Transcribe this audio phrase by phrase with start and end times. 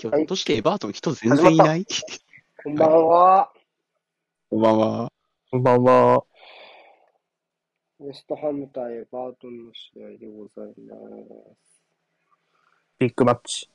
[0.00, 1.84] ひょっとしてエバートン人全然いない？
[2.62, 3.50] こんばんは。
[4.48, 5.12] こんばんは。
[5.50, 6.22] こんばんは。
[7.98, 10.94] ウェストハム対エバートンの試合でございま
[11.56, 11.82] す。
[13.00, 13.68] ビッグマッチ。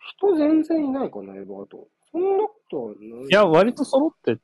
[0.00, 1.86] 人全然いないかな、エバートン。
[2.10, 2.98] そんなことはない。
[2.98, 4.40] いや、割と揃って、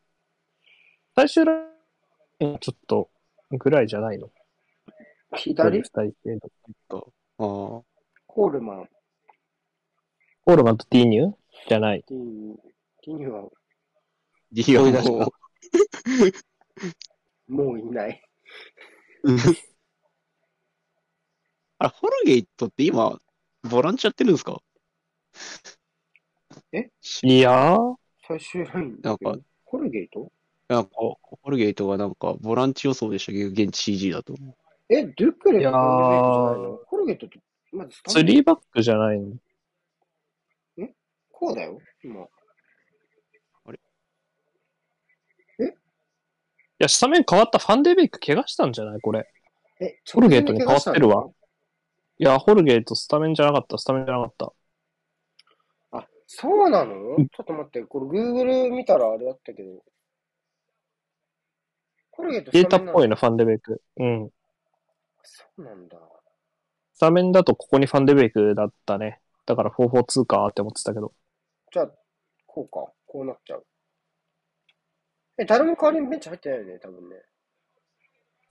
[1.16, 1.60] 最終ラ
[2.38, 3.10] インちょっと
[3.50, 4.30] ぐらいじゃないの？
[5.34, 5.80] 左？
[5.80, 5.82] あ
[7.40, 7.40] あ。
[7.40, 8.88] コールマン、
[10.46, 11.28] オールマンとディーニュ？
[11.28, 11.32] ー
[11.68, 12.02] じゃない。
[12.06, 12.56] ティーニ、
[13.02, 13.48] ティーニは。
[14.52, 15.10] ディオ追い出した。
[15.12, 15.32] も
[17.64, 18.22] もういない。
[21.78, 23.18] あ、ホルゲイトって今、
[23.62, 24.60] ボランチやってるんですか？
[26.72, 26.90] え？
[27.22, 27.76] いや。
[27.76, 27.96] ー、
[28.28, 28.98] 最終ライン。
[29.02, 30.30] なんか、コルゲート？
[30.68, 31.18] なんか、ホ
[31.50, 34.34] ルゲイトがなんか、ボランチ予想でしたけど、現地 CG だと。
[34.90, 35.72] え、ドゥクレいやー。
[35.72, 36.76] とコルゲートじゃないの？
[36.78, 37.40] コルゲートって、
[37.72, 39.34] まずスタスリーバックじゃないの
[41.44, 42.22] こうだよ、今。
[42.22, 42.26] い
[46.78, 49.00] や、スタメン変わったファンデベイク怪我したんじゃない？
[49.00, 49.28] これ。
[49.80, 51.28] え、コルゲートに変わってるわ
[52.18, 54.52] いや、ホルゲートスタメンじゃなかった、スタメンじゃなかった。
[55.98, 56.94] あ、そうなの？
[57.16, 59.84] うんちょっと待って、これ Google 見たらあれだったけど。
[62.10, 63.08] コルゲートデータっぽいな。
[63.10, 63.82] な、ファンデベイク。
[63.98, 64.30] うん。
[65.22, 65.98] そうなんだ。
[66.94, 69.20] スタメンだとここにファンデベイクだったね。
[69.46, 71.12] だから442かって思ってたけど。
[71.74, 71.90] じゃあ、
[72.46, 72.92] こうか。
[73.04, 73.66] こうなっちゃう。
[75.38, 77.16] え、誰も代わりにベンチ入ってないよね、多分ね。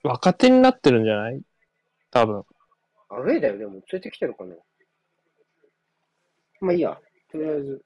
[0.03, 1.41] 若手になってるんじゃない？
[2.11, 2.43] 多分。
[3.07, 3.75] アウェイだよ、でも。
[3.75, 4.57] 連れてきてるかな。
[6.59, 6.99] まあいいや。
[7.31, 7.85] とりあえず。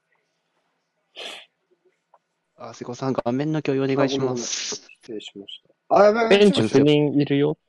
[2.56, 4.88] あ、瀬古さん、画面の共有お願いします。
[5.04, 5.96] 失礼しました。
[5.96, 7.60] あ、やばいやばいベンチ9人いるよ。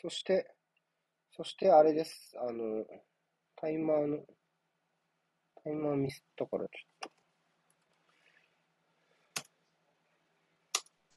[0.00, 0.50] そして、
[1.36, 2.34] そしてあれです。
[2.38, 2.86] あの、
[3.56, 4.18] タイマーの、
[5.66, 7.10] タイマーミスったからちょっ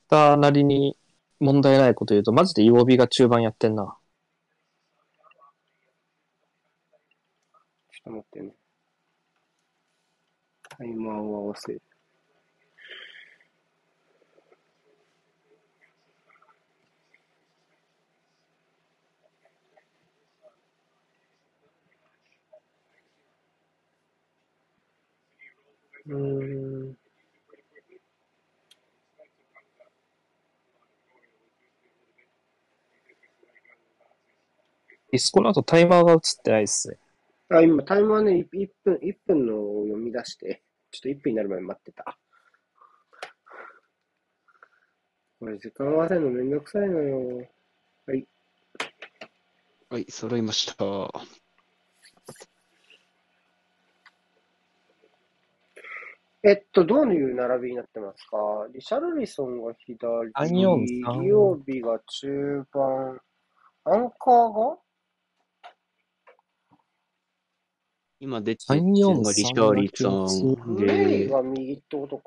[0.05, 0.97] スターなりに
[1.39, 3.83] 問題ないこと言うと、マジで曜日が中盤やってんな。
[3.83, 3.95] と、
[7.91, 8.55] ちょっと待ってね。
[10.67, 11.81] タイマーを合わせる。
[26.09, 26.97] うーん。
[35.11, 36.97] ディスコの後タイマーが映ってないっすね。
[37.49, 42.17] あ、今、タイマーね、1分、一分のを読み出して、ちょっと1分になるまで待ってた。
[45.39, 47.47] これ、時間合わせるのめんどくさいのよ。
[48.05, 48.27] はい。
[49.89, 51.11] はい、揃いました。
[56.41, 58.37] えっと、どういう並びになってますか？
[58.73, 63.19] リシャルリソンが左、343リオビが中盤、
[63.83, 64.77] アンカーが？
[68.21, 70.27] 今出てる3 4のがリシャーリソ
[70.65, 72.23] ンで、レイが右ってことか。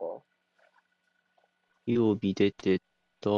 [1.86, 2.80] 曜日出て
[3.20, 3.30] た。
[3.30, 3.36] で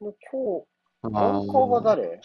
[0.00, 0.66] 今日、
[1.02, 1.08] あア
[1.38, 2.20] ンカーが誰？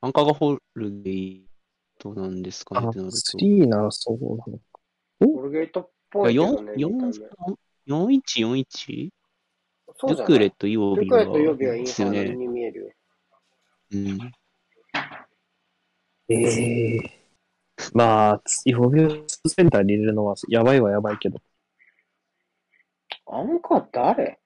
[0.00, 1.46] アンカーがホルゲイ
[2.02, 3.16] トなんですかねあってなる、と。
[3.16, 4.58] 3ならそうなの。
[5.34, 6.40] コルゲートっぽいね。
[6.40, 9.10] 4、見た目4、4141?
[9.94, 12.18] そうじゃないルクレと曜日がルクレと曜日はインですよね。
[12.18, 12.90] ハードに見えるよ。
[13.92, 14.32] うん。
[16.28, 16.98] ええ
[17.94, 21.40] まあ、曜日をセンターに入れるのはやばいはやばいけど。
[23.26, 24.38] アンカー誰？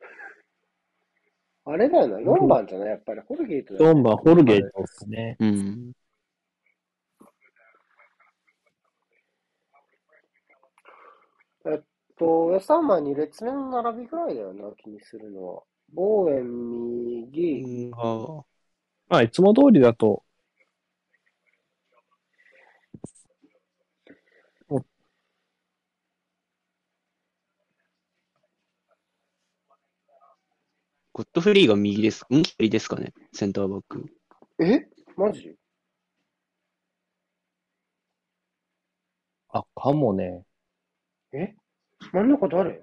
[1.64, 2.88] あれだよな、4番じゃない？
[2.90, 5.36] やっぱり、ホルゲートだよ4番ホルゲートですね。
[5.40, 5.92] うん。
[12.18, 15.62] と、ウェスタンマンに列目の並びぐらいだよな、気にするのは。
[15.92, 18.44] ボーエン右、あ
[19.08, 20.24] まあ、いつも通りだと、
[31.12, 32.26] ゴッドフリーが右です。
[32.30, 32.42] ん？
[32.42, 33.14] 左ですかね？
[33.32, 34.04] センターバック。
[34.58, 34.86] え？
[35.16, 35.56] マジ？
[39.48, 40.44] あ、かもね。
[41.32, 41.54] え？
[42.12, 42.82] 真ん中誰？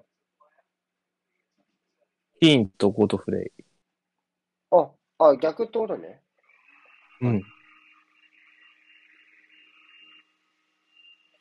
[2.40, 3.64] ヒーンとゴトフレイ。
[4.72, 4.90] あ、
[5.20, 6.22] あ、逆ってことね。
[7.22, 7.44] うん。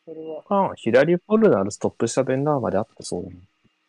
[0.04, 3.36] それは、あ左ポルナルストップしたベンダーまであってそうだね。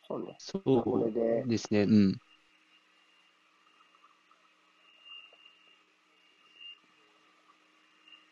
[0.08, 0.36] そうね。
[0.40, 1.84] そこれでうですね。
[1.84, 2.18] うん。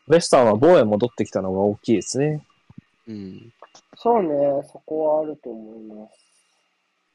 [0.08, 2.46] ウェスタンは防衛戻ってきたのが大きいですね。
[3.08, 3.54] うん。
[3.96, 4.30] そうね、
[4.72, 6.22] そこはあると思います。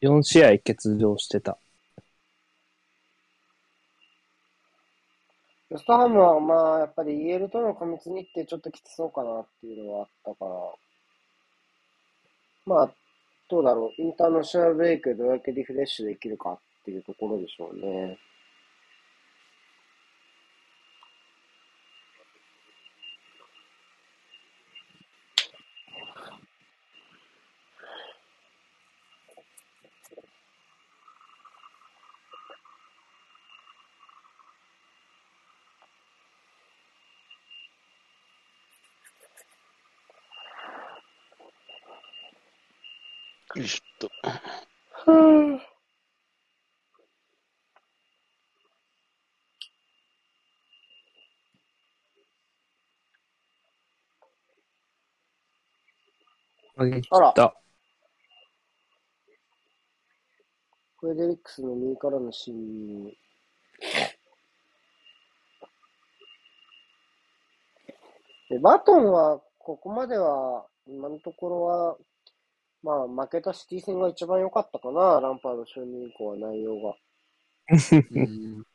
[0.02, 1.58] 4試合欠場してた。
[5.70, 10.50] ウェストハムはまあ、やっぱり EL との過密日程ちょっときつそうかなっていうのはあったから、
[12.66, 12.90] まあ、
[13.48, 18.18] どうだろう、インターナショナルブレイクでどれだけリフレッシュできるかっていうところでしょうね。
[56.76, 57.34] 上げ切あら。
[60.98, 63.12] フェデリックスの右からの侵入。
[68.50, 71.96] で、バトンは、ここまでは、今のところは、
[72.82, 76.94] まあ、負けたシティ戦が一番良かったかな、ランパード就任以降は内容が。
[78.10, 78.66] うん。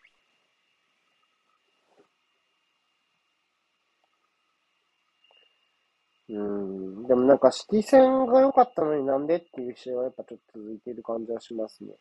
[6.29, 7.07] うん。
[7.07, 11.91] でもなんか、シティ戦が良かったのになんでっていう試合はやっぱちょっと続いている感じはしますね。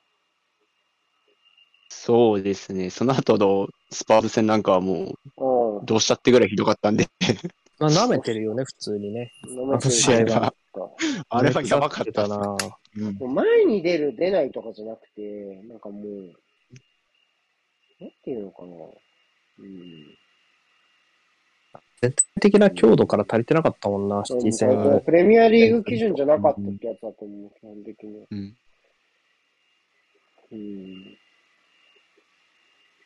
[1.88, 2.90] そうですね。
[2.90, 5.86] その後のスパーズ戦なんかはもう、うん。
[5.86, 7.06] どうしたってぐらいひどかったんで、
[7.78, 9.30] まあ、舐めてるよね、普通にね。
[9.48, 10.96] 飲めてる試合はも
[11.28, 12.26] あれはやばかった。
[12.26, 12.36] な。
[12.96, 16.32] うんう前に出る、出ないとかじゃなくて、なんかもう、
[18.00, 18.68] なんていうのかな。
[18.68, 20.29] うん。
[22.02, 25.02] 全体的な強度から足りてなかったもんな、シティ戦。
[25.04, 28.26] プレミアリーグ基準じゃなかったってやつだと思う、基本的に。
[28.30, 28.56] うん。
[30.52, 31.18] うん。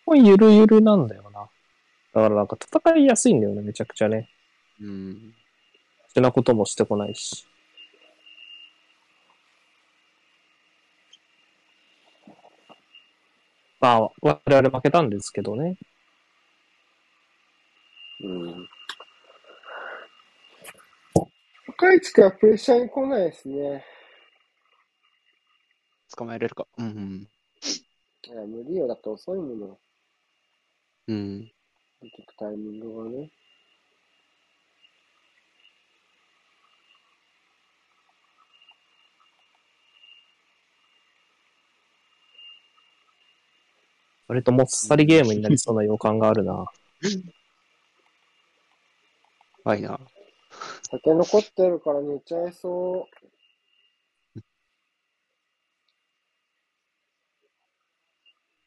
[0.07, 1.49] もうゆるゆるなんだよな。
[2.13, 4.29] だからなんか戦いやすいんだよね、めちゃくちゃね。
[4.81, 5.35] うん。
[6.15, 7.45] そんなこともしてこないし。
[13.81, 15.77] まあ、我々負けたんですけどね。
[18.23, 18.69] うん。
[21.77, 23.85] 若い地区はプレッシャーに来ないですね。
[26.17, 26.69] 捕まえれるか。
[26.79, 27.29] うん
[28.27, 28.87] いや、無理よ。
[28.87, 29.79] だって遅いもの。
[31.09, 31.17] うん。
[31.17, 31.53] うん。
[32.01, 33.31] 出てくタイミングがね。
[44.29, 46.67] 割ともっさりゲームになりそうな予感があるな。
[49.65, 49.99] はいな。
[50.91, 53.07] 酒残ってるから寝ちゃいそ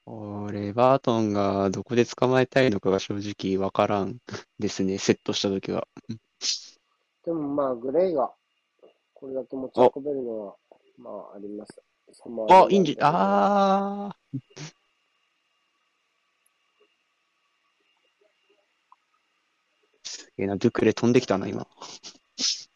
[0.10, 4.18] 俺、バートンがどこで捕まえたいのかが正直わからん
[4.58, 4.98] ですね。
[4.98, 5.86] セットしたときは。
[6.10, 6.14] う。
[7.26, 8.32] でもまあ、グレイが、
[9.14, 10.56] これだけ持ち運べるのは、
[10.98, 11.82] まあ、あります。
[12.50, 14.40] あ、いいんじゃ、あー。
[20.38, 21.68] えな、ドゥクレ飛んできたな、今。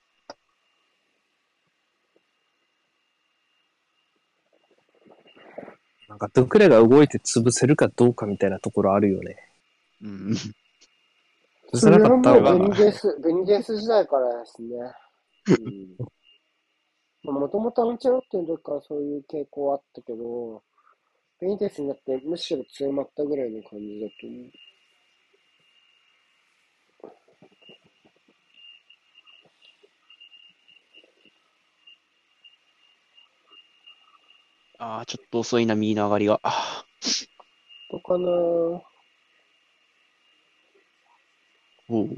[6.09, 9.37] なんか、ドゥクレが動いて潰せるかどうかみたいなところあるよね。
[10.01, 10.31] うん。
[11.71, 14.69] 潰せなかった方それはもうベがニゲス、ベニゲス時代からですね。
[15.47, 15.95] うん。
[17.23, 20.63] まあ、もともとアンチェロッティの時からそういう傾向はあったけど、
[21.39, 24.70] ベニテスになってむしろ強まったぐらいの感じだと思う。
[34.83, 36.39] あー、ちょっと遅いな、右の上がりが。
[36.41, 36.83] あ
[37.91, 38.81] どうかなー
[41.89, 42.17] おう。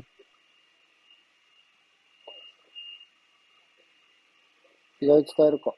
[5.01, 5.73] 左使えるか。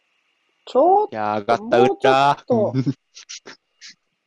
[0.68, 2.38] ちょっいやー、上がった、打ったもうちょっ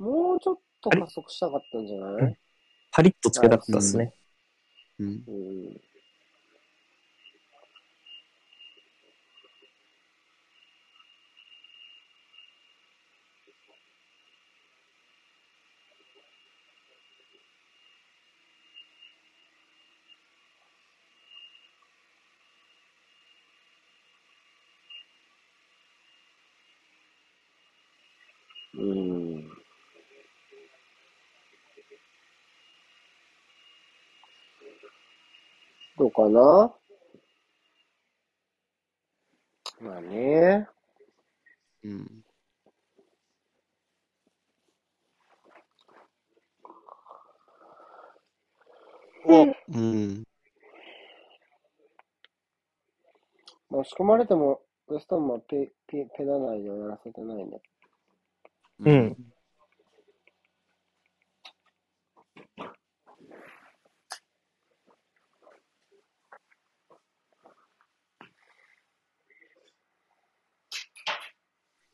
[0.00, 2.36] ともうちょっと加速したかったんじゃない？
[2.90, 4.12] パリッとつけたかったですね。
[4.98, 5.06] うん。
[5.06, 5.80] うん。
[28.78, 29.49] うん。
[35.99, 36.73] どうかな？
[39.80, 40.68] まあね。
[41.82, 42.25] うん。
[49.26, 50.25] お、うん。
[53.70, 57.77] まあ、仕込まれても、ウエストンはペ、ペ、ペナ内ではやらせてないんだけ
[58.78, 59.16] うん。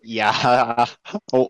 [0.04, 0.86] いやー、
[1.32, 1.48] お、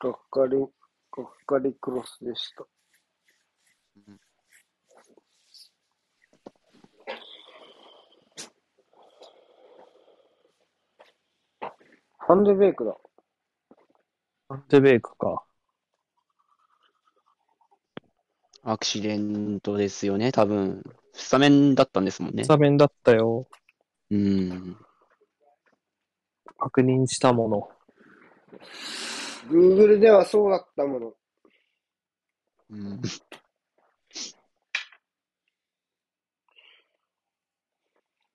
[0.00, 0.08] ど。
[0.10, 2.66] がっかり、がっかりクロスでした。
[12.28, 12.94] ハンデベイクだ。
[14.50, 15.44] アンテベイクか。
[18.62, 20.82] アクシデントですよね、多分。
[21.14, 22.48] スタメンだったんですもんねス。
[22.48, 23.48] タメンだったよ。
[24.10, 24.76] うん。
[26.58, 27.70] 確認したもの。
[29.50, 31.14] Google ではそうだったもの。
[32.68, 33.00] うん。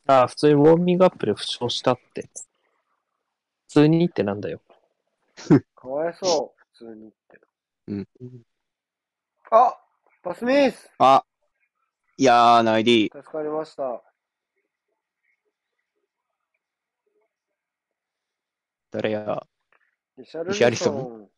[0.07, 2.27] ああ、普通にウォーミングアップで負傷したって。
[3.73, 4.61] 普通にってなんだよ。
[5.73, 7.41] かわいそう、普通にって。
[7.87, 8.07] うん。
[9.49, 9.75] あ
[10.21, 11.25] パスミスあ、
[12.15, 13.11] いやー、ナイディ。
[13.11, 14.03] 助かりました。
[18.91, 19.47] 誰や？
[20.19, 21.29] リシャルリリソン？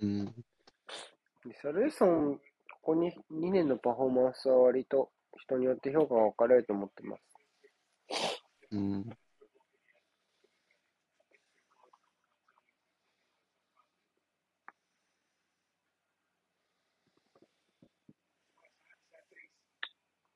[0.00, 0.24] うん。
[1.44, 2.42] リシャルリソン、こ
[2.80, 7.22] こに2年のパフォーマンスは割と人によって評価が分かれると思ってます。
[8.70, 9.18] うん。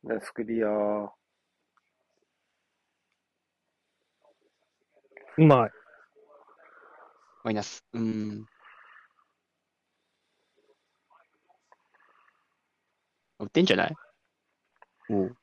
[0.07, 1.09] ナイスクリアー。
[5.39, 5.71] うまい。
[7.43, 7.83] マイナス。
[7.95, 8.47] うん。
[13.39, 13.97] 打ってんじゃない？
[15.09, 15.37] おう。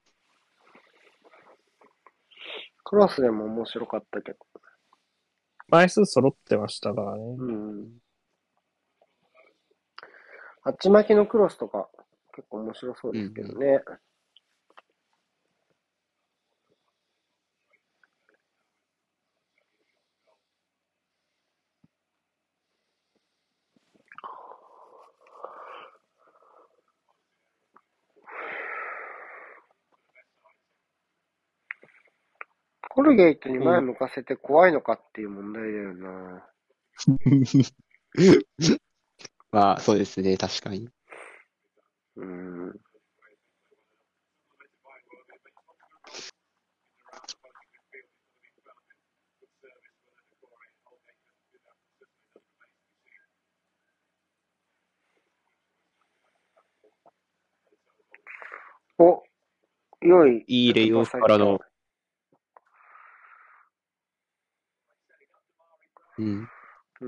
[2.84, 4.38] クロスでも面白かったけど。
[5.70, 7.24] 枚数揃ってましたからね。
[7.40, 7.90] うん。
[10.64, 11.90] あっち巻きのクロスとか
[12.36, 13.84] 結構面白そうですけどね。
[32.94, 36.46] コルゲイトに前向かせて怖いのかっていう問題だよな。
[39.50, 40.90] まあ、そうですね、確かに。
[42.18, 42.74] うん。
[59.00, 59.24] お、
[60.02, 60.44] 良い。
[60.46, 61.62] いいレイオフからの。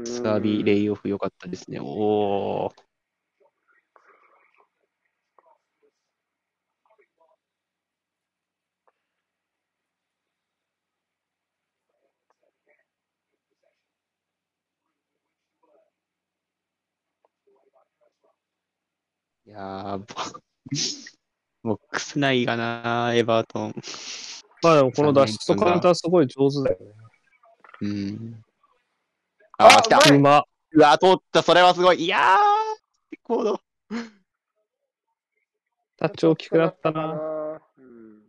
[0.05, 1.79] サービーレイオフ良かったですね。
[1.81, 2.83] おー。
[19.45, 20.05] いやー、ボ
[21.63, 23.73] ボックス内がな、エバートン。
[24.63, 26.93] まあでもこの脱出とカウンターすごい上手だよね。
[27.81, 28.43] うん。
[29.65, 30.43] あー、来たあううま。
[30.73, 32.03] うわ、通った、それはすごい。
[32.03, 33.61] いやー、コード。
[35.97, 37.61] タッチ大きくなったな。
[37.77, 38.23] うん。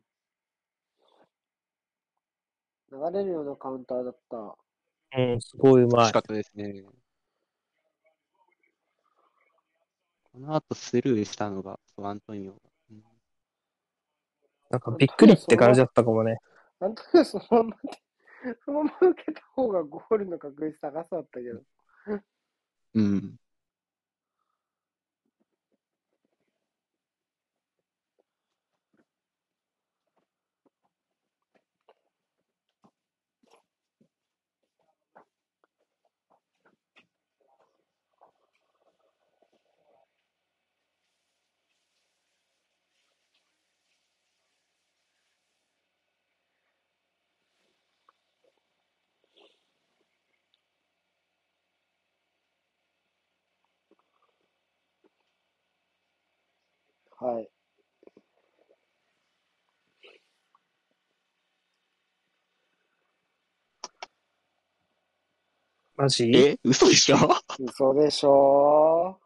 [2.93, 4.57] 流れるようなカウンターだった。
[5.17, 6.19] うん、すごいうまい惜しか。
[6.21, 6.85] ったですね。
[10.33, 12.59] この後スルーしたのが、そうアントニオが。
[12.93, 13.03] うん
[14.71, 16.39] なんかびっくりって感じだったかもね。
[16.81, 18.04] なんとなくそのままで、
[18.65, 21.63] そのまま受けた方がゴールの確率高そうだったけど。
[22.95, 23.37] うん。
[57.25, 57.49] はい。
[65.97, 66.31] マジ？
[66.35, 66.59] え？
[66.63, 67.17] 嘘でしょ？
[67.59, 69.19] 嘘でしょ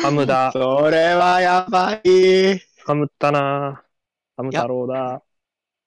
[0.00, 0.52] ハムだ。
[0.52, 2.60] それはやばい。
[2.84, 3.82] ハムったな
[4.36, 5.24] ハム太郎だ。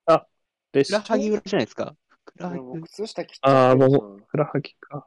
[0.05, 0.27] あ、
[0.73, 1.95] でしふらはぎ裏じゃないですか。
[2.25, 3.75] ふらはぎ靴下切っああ。
[3.77, 5.05] もうんふらはぎか。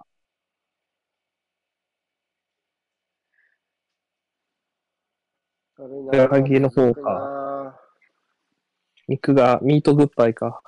[5.83, 7.81] 悪いなふらはぎの方かか。
[9.09, 10.63] 肉が、ミートグッバイか。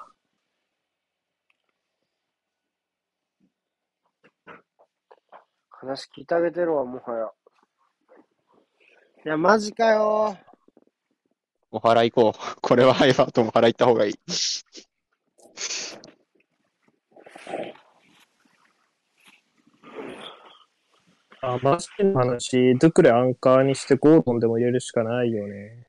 [5.70, 7.30] 話聞いてあげてるわ、もはや。
[9.26, 10.36] いや、マジかよ。
[11.70, 12.60] お払い行こう。
[12.60, 14.14] これはエバートンお払い行った方がいい。
[21.46, 25.86] あ、マジの話、ドゥクレアンカーにしてゴードンでも入れるしかないよね。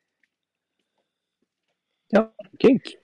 [2.12, 2.98] いや、元気。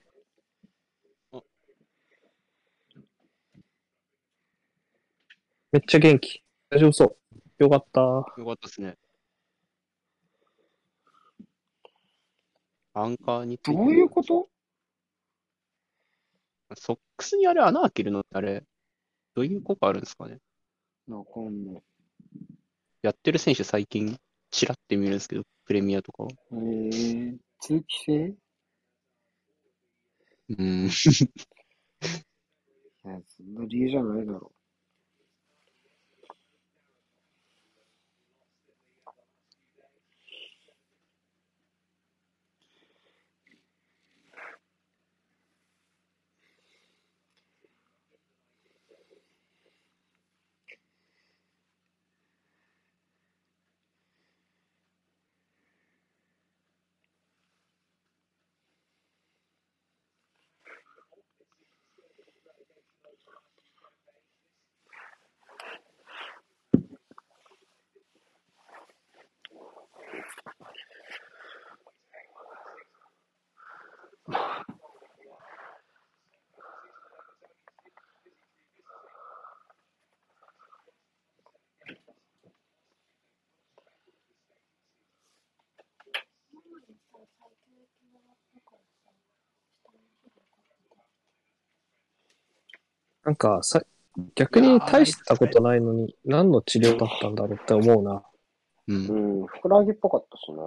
[5.71, 6.43] めっちゃ元気。
[6.69, 7.17] 大丈夫そう。
[7.63, 8.01] よかった。
[8.01, 8.97] よかったですね。
[12.93, 14.47] アンカーにどういうこと？
[16.75, 18.63] ソックスにあれ穴開けるのってあれ、
[19.33, 20.37] どういう効果あるんですかね？
[21.07, 21.83] わかんない。
[23.03, 24.17] やってる選手最近、
[24.49, 26.29] チラって見るんですけど、プレミアとかは。
[26.53, 28.33] えー、通気性？
[30.57, 30.85] うん。
[30.85, 30.89] い
[33.03, 34.53] や、そんな理由じゃないだろ
[93.25, 93.81] なんかさ、
[94.35, 98.23] 逆に大したことないのに、何の治療だったんだろうって思うな。
[98.87, 99.13] うんう。。
[99.13, 100.63] うん、ふくらはぎっぽかったしな。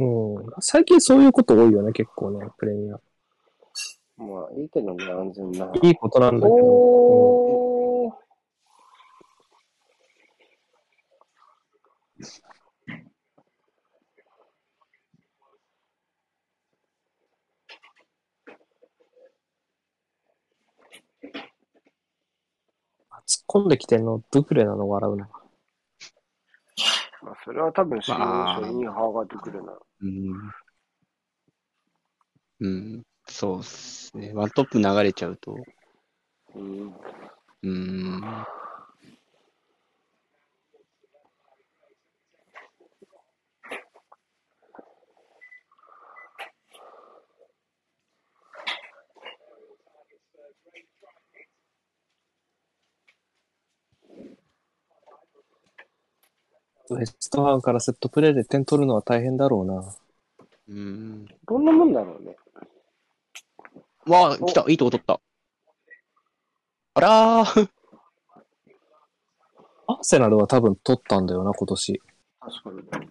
[0.00, 0.46] うん。
[0.60, 3.00] 最近そういうこと多いよね、結構ね、プレミア。
[4.16, 5.70] まあ、いいけどね、安全な。
[5.82, 7.67] いいことなんだけど。
[23.54, 25.28] うんできてんの、ドゥクレなの笑うな。
[27.22, 29.78] まあ、それは多分、死まあ亡書にハーが出てくるな。
[30.02, 30.52] うん。
[32.60, 33.02] うん。
[33.26, 34.32] そうっすね。
[34.34, 35.56] ワントップ流れちゃうと。
[36.54, 36.94] うん。
[37.62, 38.22] うん。
[56.90, 59.94] ウエストハムからセットプレーで点取るのは大変だろうな。
[60.68, 61.26] うん。
[61.46, 62.36] どんなもんだろうね。
[64.06, 64.64] わあ、来た。
[64.68, 65.20] いいとこ取った。
[66.94, 67.68] あらー。
[69.86, 72.02] アーセナルは多分取ったんだよな、今年。
[72.40, 73.08] 確かに。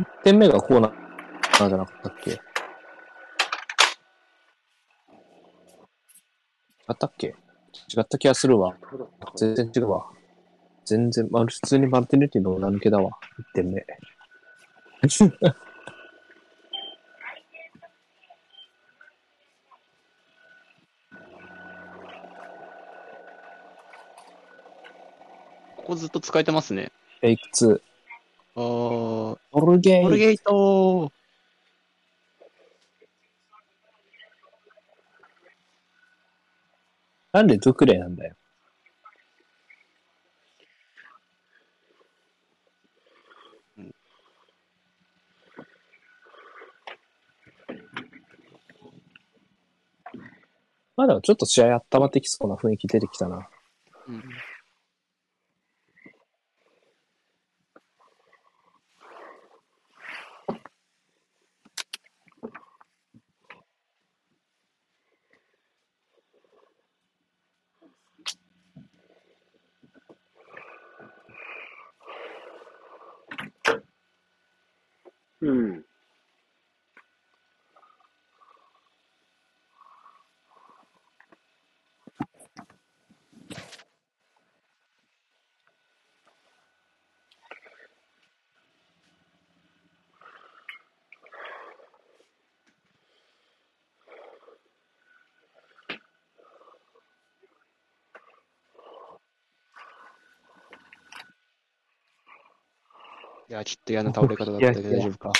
[0.00, 2.30] 1点目がコーナーじゃなかったっけ？
[2.32, 2.38] 違
[6.92, 7.26] ったっけ？
[7.28, 8.76] 違った気がするわ。
[9.36, 10.10] 全然違うわ。
[10.88, 13.10] 全然、まあ、普通にマルティネティの裏抜けだわ。
[13.38, 13.86] 1点目。
[25.76, 26.90] ここずっと使えてますね。
[27.20, 27.80] フェイク2。
[28.56, 29.38] あー。
[29.52, 31.12] オルゲイモルゲート
[37.32, 38.37] なんでドゥクレなんだよ。
[50.98, 53.48] まだちょっと試合温まってきそうな雰囲気出てきたな。
[54.08, 54.22] うん。
[103.58, 105.32] や、ちょっと嫌な倒れ方だったけど大丈夫か。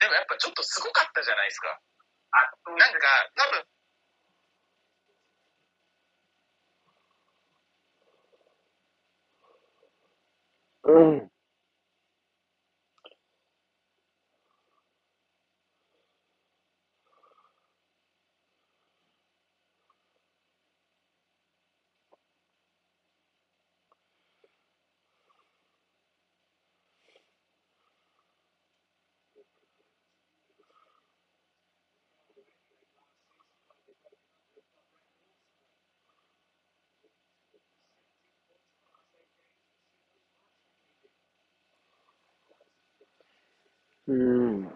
[0.00, 1.80] でもやっぱちょっとすごかったじゃないですか。
[2.32, 2.98] あ、なんか、
[3.36, 3.64] 多分、
[10.84, 11.30] うん。
[44.06, 44.70] うん。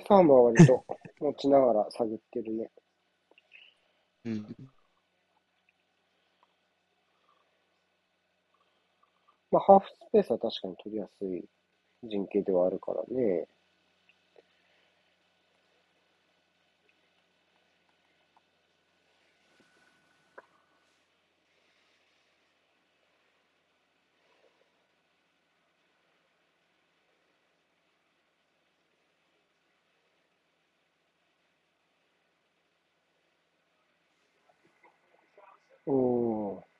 [0.00, 0.84] で、ファームは割と
[1.20, 2.70] 持ちながら探ってるね。
[4.24, 4.56] うん。
[9.50, 11.44] まあ、ハーフスペースは確かに取りやすい
[12.04, 13.46] 陣形ではあるからね。
[35.86, 36.70] おー。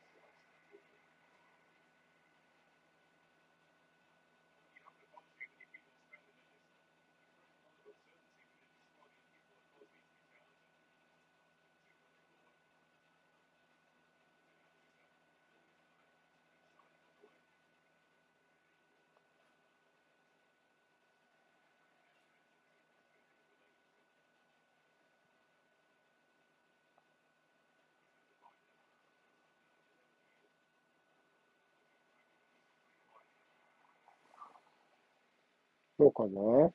[36.00, 36.70] どうかな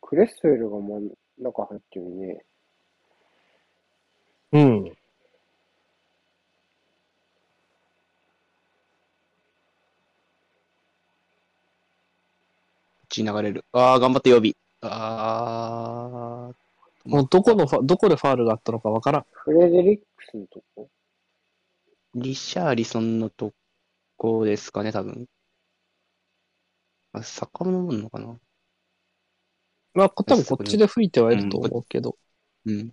[0.00, 2.44] クレスウェルが真ん中入ってるね。
[4.52, 4.84] うん。
[4.84, 4.94] こっ
[13.08, 13.64] ちに流れる。
[13.72, 14.54] ああ、頑張って予備。
[14.82, 16.59] ああ、
[17.10, 19.26] もうどこのファ、どこでファールがあったのかわからん。
[19.32, 20.88] フレデリックスのとこ？
[22.14, 23.52] リシャーリソンのと
[24.16, 25.26] こですかね、多分。
[27.12, 28.38] あ、坂のもんのかな？
[29.94, 32.16] まあ、こ多分こっちで吹いてはいると思うけど。
[32.64, 32.92] うん。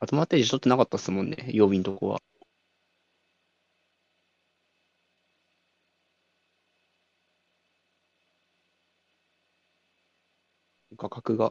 [0.00, 2.20] アドバンテージ取ってなかったっすもんね、曜日のとこは。
[10.96, 11.50] 画角が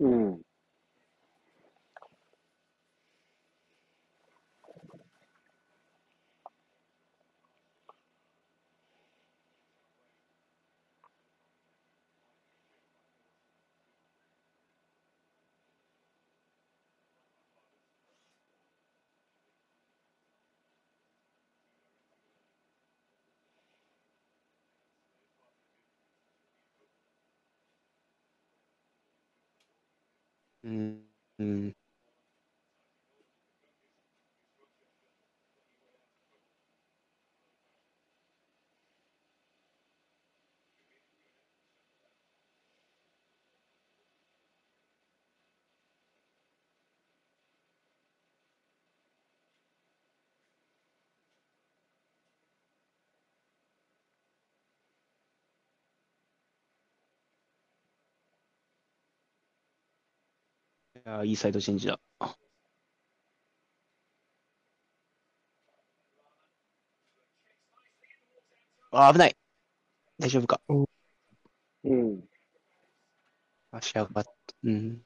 [0.00, 0.08] う
[30.70, 31.04] ん。
[31.38, 31.44] う
[61.16, 61.20] ん。
[61.20, 61.26] うん。
[61.26, 62.00] いいいサイドチェンジだ。
[68.90, 69.36] あー、危ない。
[70.18, 70.60] 大丈夫か。
[71.84, 72.28] うん。
[73.70, 74.24] 足上がっ、
[74.64, 75.02] うん。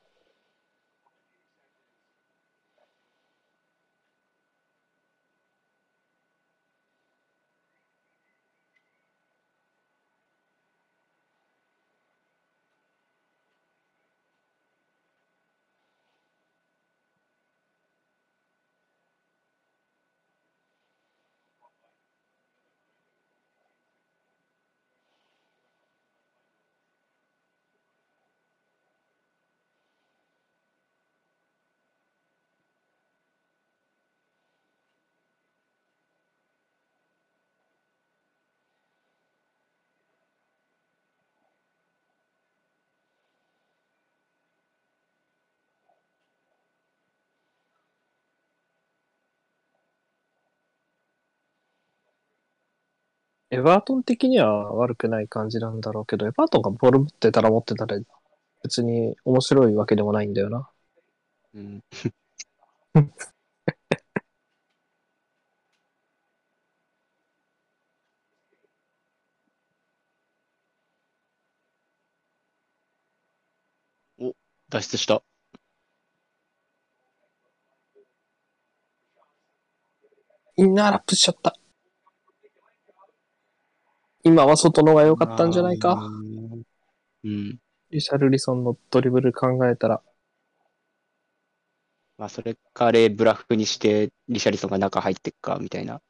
[53.52, 57.96] エバートン的には悪くない感じなんだろうけど、エバートンがボール持ってたら持ってたら
[58.64, 60.70] 別に面白いわけでもないんだよな。
[61.54, 61.84] うん。
[74.18, 74.34] お、
[74.70, 75.22] 脱出した。
[80.56, 81.54] インナーラップしちゃった。
[84.24, 86.00] 今は外のが良かったんじゃないか？
[87.24, 87.58] うん。
[87.90, 90.02] リシャルリソンのドリブル考えたら。
[92.18, 96.00] まあ、それかレブラフにして、リシャリソンが中入ってっか、みたいな。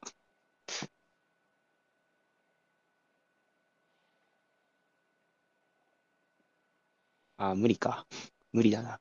[7.37, 8.05] あー、無理か。
[8.51, 8.99] 無理だな。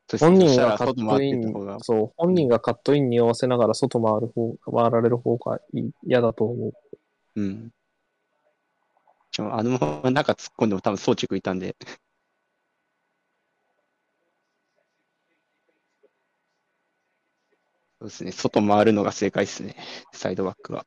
[0.17, 5.59] 本人そがカットインそう、本人がカットインに合わせながら外回る方、回られる方が
[6.03, 6.73] 嫌だと思う。
[7.35, 7.71] うん。
[9.31, 11.75] しかもあのまま中突っ込んでも多分装着いたんで。
[17.99, 18.31] そうですね。
[18.31, 19.75] 外回るのが正解ですね。
[20.11, 20.85] サイドバックは。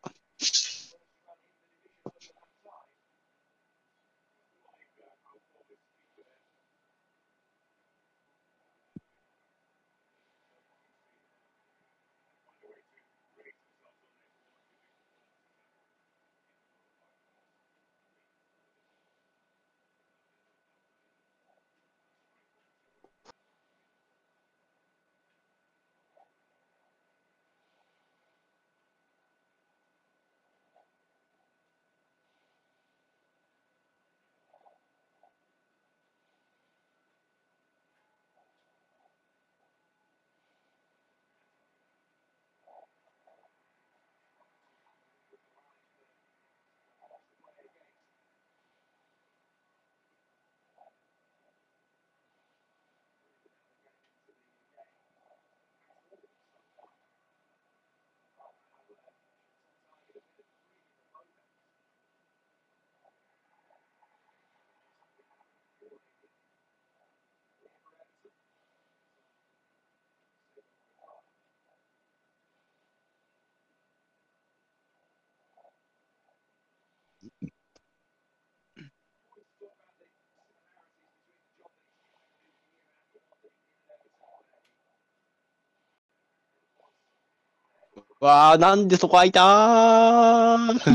[88.25, 90.95] わあ、なんでそこ開いたー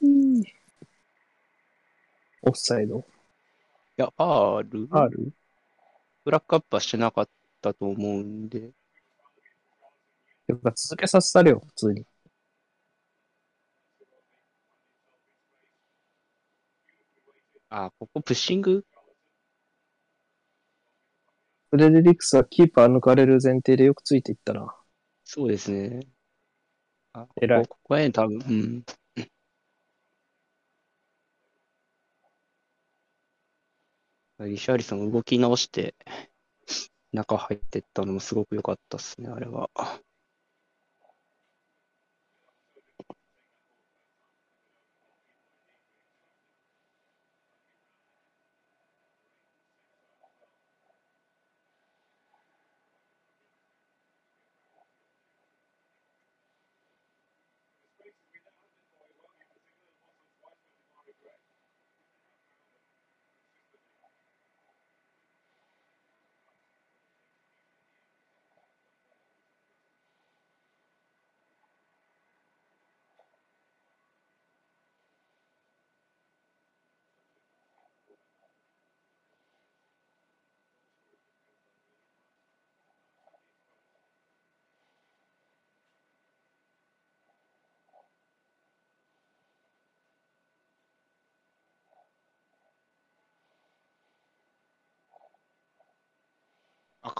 [0.00, 0.44] い
[2.42, 3.04] オフサイド。
[3.96, 5.32] や、ファールある
[6.24, 7.28] ブラックアップはしてなかっ
[7.60, 8.70] たと思うんで。
[10.46, 12.06] てか続けさせたれよ、普通に。
[17.68, 18.84] あ、ここプッシング？
[21.72, 24.72] フレデリックスはキーパー抜かれる前提でよくついていったな。
[25.24, 26.06] そうですね。
[27.12, 28.84] あ、いこ、ここはね、多分、うん。
[34.40, 35.94] リシャーリソン動き直して、
[37.12, 39.70] 中入ってったのもすごく良かったっすね、あれは。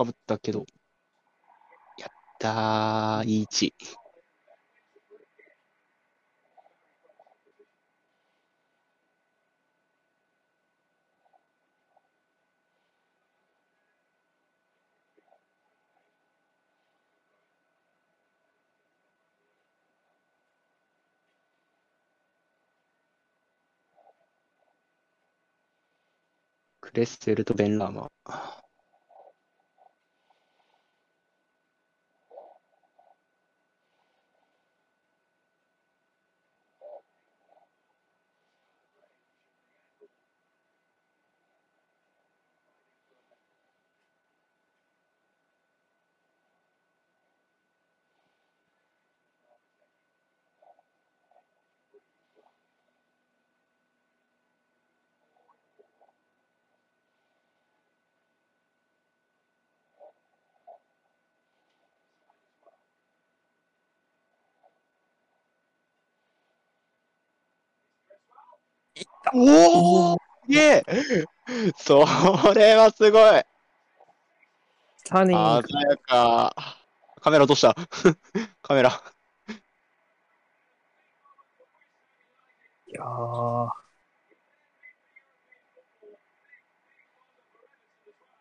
[0.01, 0.65] 赤ぶったけど。
[1.99, 3.75] やったー、いい位置。
[26.81, 28.11] クレッセルとベンラーマ
[69.35, 70.85] おおすげえ
[71.77, 72.05] そ
[72.55, 73.43] れはすごい
[75.11, 76.55] タニン鮮やか。
[77.21, 77.75] カメラ落とした。
[78.63, 78.91] カメラ。
[82.87, 83.71] いやー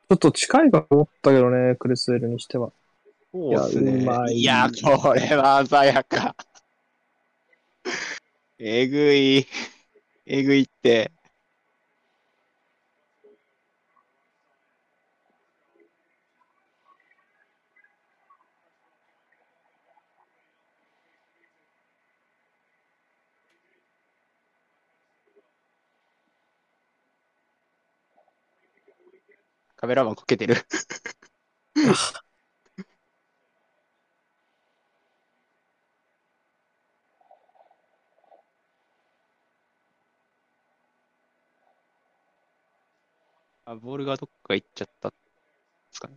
[0.09, 2.71] ちょっと近いかと思ったけどね、クレスウェルにしては。
[3.31, 4.03] そうっすね。
[4.03, 6.35] いやいいや、これは鮮やか。
[8.59, 9.47] えぐい。
[10.31, 11.11] えぐいって。
[29.77, 30.55] カメラマンこけてる。
[43.69, 45.17] あ、ボールがどっか行っちゃったんで
[45.91, 46.15] すかね。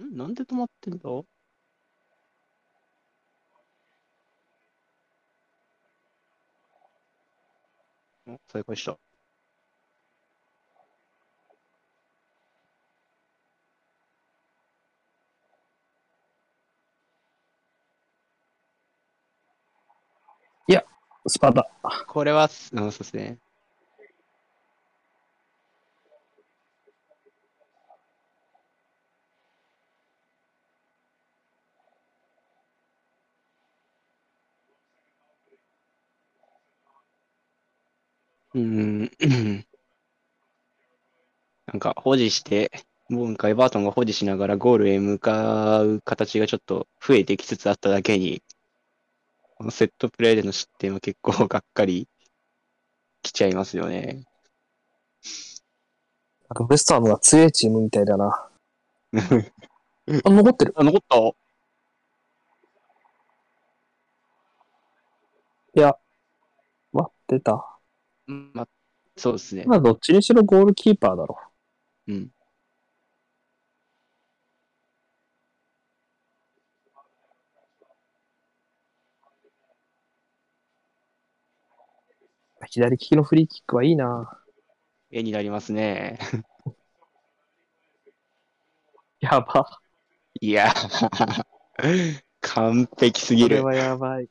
[0.00, 0.16] ん？
[0.16, 1.10] なんで止まってんだ？
[1.10, 1.26] お
[8.48, 8.98] 再開した。
[21.26, 21.66] スパダ。
[22.06, 23.38] これは、うん、そうですね。
[38.54, 39.10] うん。
[41.66, 42.70] なんか、保持して、
[43.08, 48.42] もうなんかエバートンが保持しながらゴールへ向かう形がちょっと増えてきつつあっただけに、
[49.62, 52.08] このセットプレーでの失点は結構がっかり
[53.22, 54.24] きちゃいますよね。
[56.48, 58.48] なんかウエストハムが強いチームみたいだな。
[60.24, 60.74] あ、残ってる。
[60.76, 61.16] あ、残った
[65.80, 65.96] いや、
[66.92, 67.78] 待ってた。
[68.26, 68.68] うんまあ、
[69.16, 69.62] そうですね。
[69.64, 71.38] まあ、どっちにしろゴールキーパーだろ
[72.08, 72.30] うん。
[82.66, 84.38] 左利きのフリーキックはいいな。
[85.10, 86.18] 絵になりますね。
[89.20, 89.80] やば。
[90.40, 91.44] いやー、
[92.40, 93.62] 完璧すぎる。
[93.62, 94.28] これはやばい。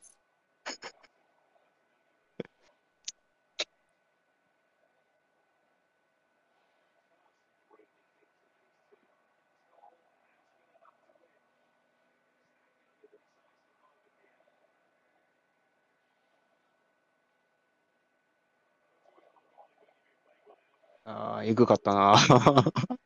[21.14, 22.14] ああ、えぐかったな。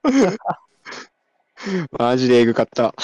[1.99, 2.95] マジでえぐかった。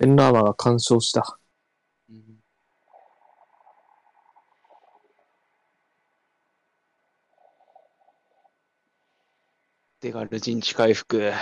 [0.00, 1.38] ベンラーマが干渉した。
[10.00, 11.34] デガル陣地回復。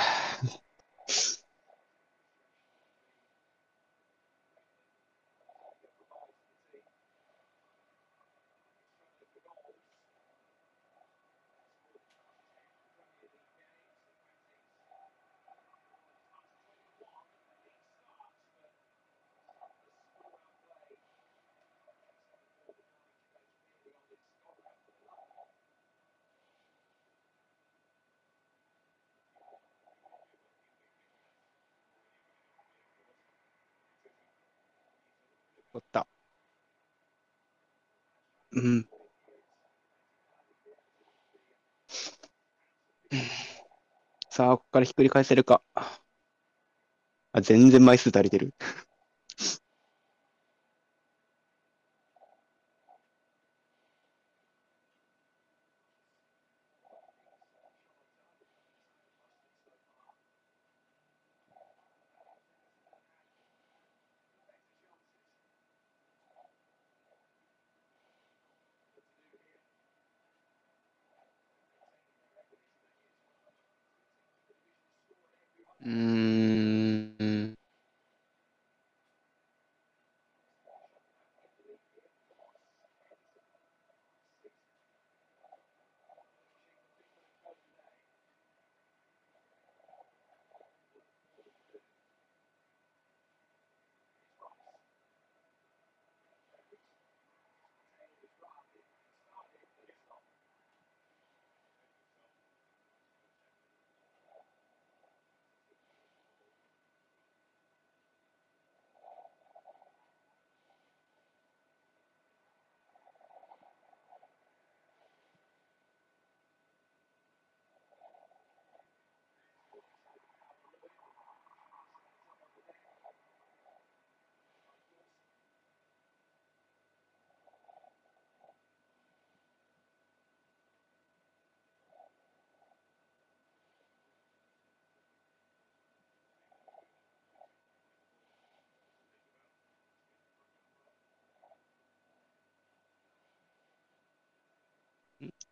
[38.59, 38.88] うん。
[44.30, 45.62] さあ、ここからひっくり返せるか。
[47.32, 48.54] あ、全然枚数足りてる。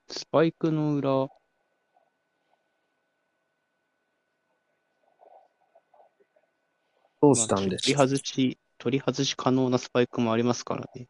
[0.09, 1.29] スパイクの裏、
[7.21, 11.09] どうしたんでし取ょうり外し、取り外し可能なスパイクもありますからね。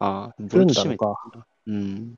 [0.00, 1.14] ああ、ボルト締めてか。
[1.66, 2.14] うん。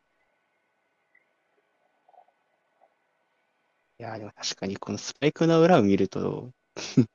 [3.99, 6.53] いやー、でも確かにこのスパイクの裏を見ると、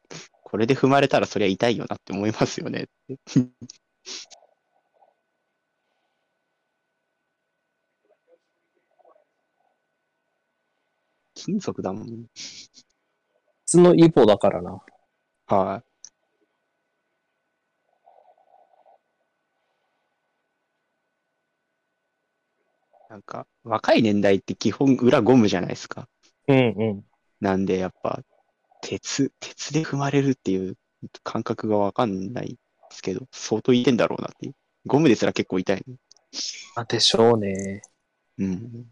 [0.43, 2.87] これで踏まれたらそりゃ痛いよなって思いますよね。
[11.35, 12.07] 金属だもん。
[12.07, 12.27] 普
[13.65, 14.81] 通のイボだからな。
[15.47, 15.95] はい。
[23.09, 26.07] なんか、若い年代って基本裏ゴムじゃないですか。
[26.47, 27.05] うんうん。
[27.39, 28.21] なんでやっぱ、
[28.81, 30.75] 鉄、鉄で踏まれるっていう
[31.23, 32.57] 感覚がわかんないで
[32.89, 34.55] すけど、相当痛いんだろうなっていう。
[34.85, 35.83] ゴムですら結構痛い。
[36.75, 37.81] あ、でしょうね。
[38.37, 38.85] うん。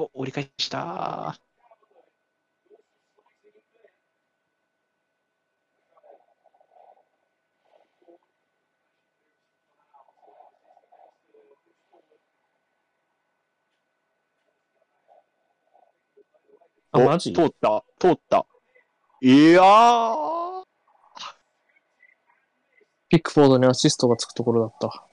[0.00, 1.30] お、折り返した。
[16.92, 17.32] あ、おマジ？
[17.32, 18.46] 通った、通った。
[19.20, 20.64] いやー。
[23.08, 25.09] ピックフォードにアシストがつくところだった。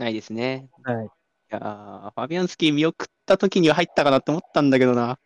[0.00, 0.68] ないですね。
[0.82, 1.06] はい。
[1.06, 1.08] い
[1.50, 5.18] やー、ファビアンスキー見送った時には入ったかなって思ったんだけどな。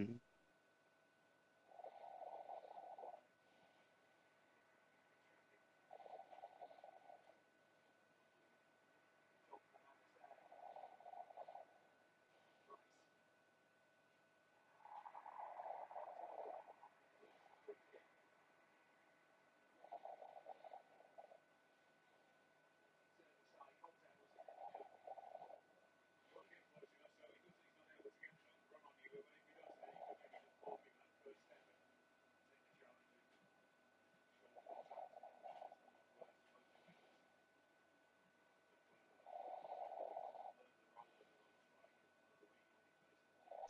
[0.00, 0.25] う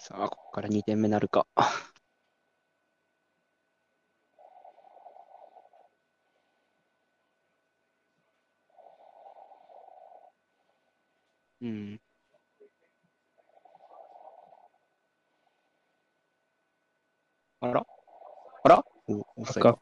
[0.07, 1.47] さあ、ここから2点目なるか。
[11.61, 12.01] うん。
[17.61, 17.87] あら？
[18.65, 18.85] あら？
[19.09, 19.79] お、オフサイド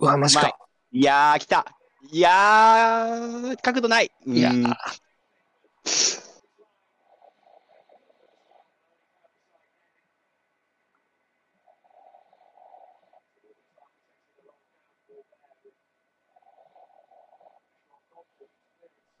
[0.00, 0.56] うわ、マジか。
[0.92, 1.64] いやー、来た。
[2.10, 4.10] いやー、角度ない。
[4.26, 4.64] いやうん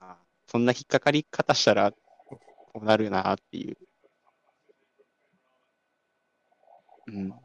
[0.00, 3.78] あそんな引っかかり方したら、こうなるなっていう。
[7.06, 7.30] うん。
[7.30, 7.40] ただ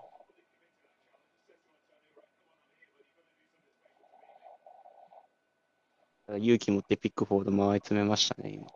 [6.29, 8.67] 勇気持ってピックフォード回り詰めましたね、今。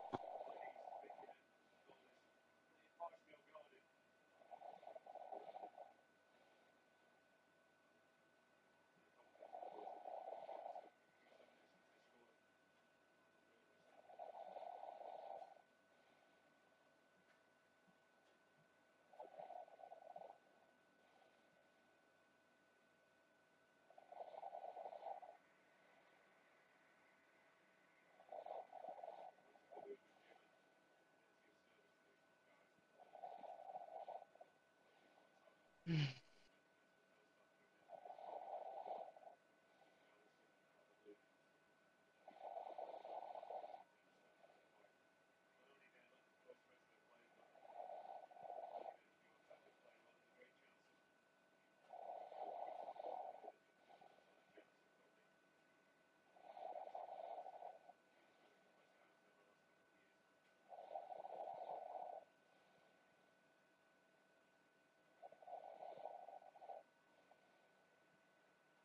[35.90, 36.04] Mm-hmm.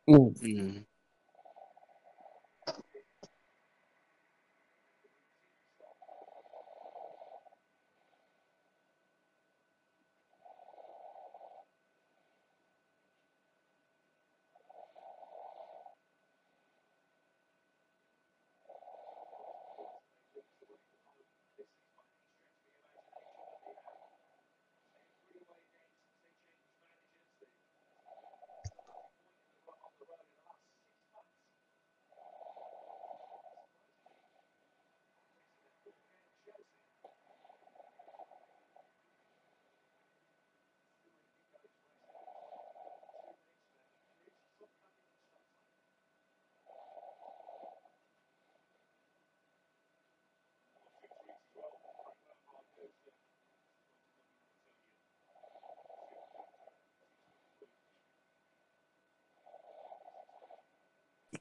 [0.06, 0.34] もう、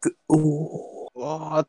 [0.06, 0.18] く。
[0.28, 1.12] おお。
[1.16, 1.68] わあ、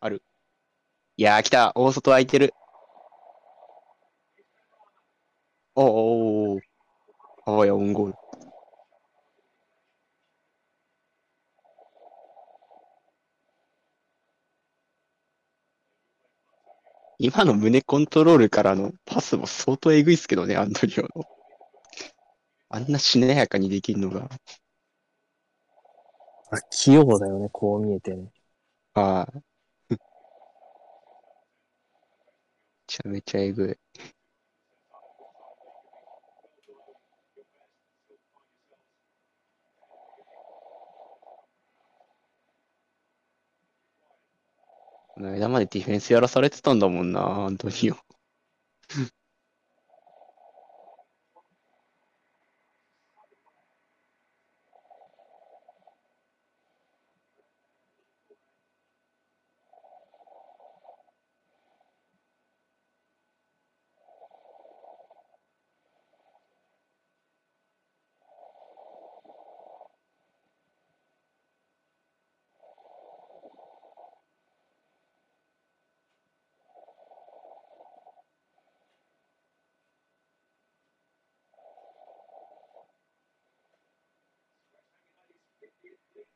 [0.00, 0.22] ある。
[1.16, 1.72] いやー、来た。
[1.74, 2.54] 大外空いてる。
[5.74, 6.60] おーおーおー
[7.46, 8.19] あわや、オンゴール。
[17.22, 21.26] 今の胸コントロールからのパスも相当えぐいっすけどね、アンドリオの。
[22.70, 24.26] あんなしなやかにできるのが。
[26.50, 28.32] あ器用だよね、こう見えてね。
[28.94, 29.38] はい。
[29.90, 29.98] め
[32.86, 33.76] ちゃめちゃえぐい。
[45.28, 47.96] 間までディフェンスやらされてたんだもんな、アントニオ。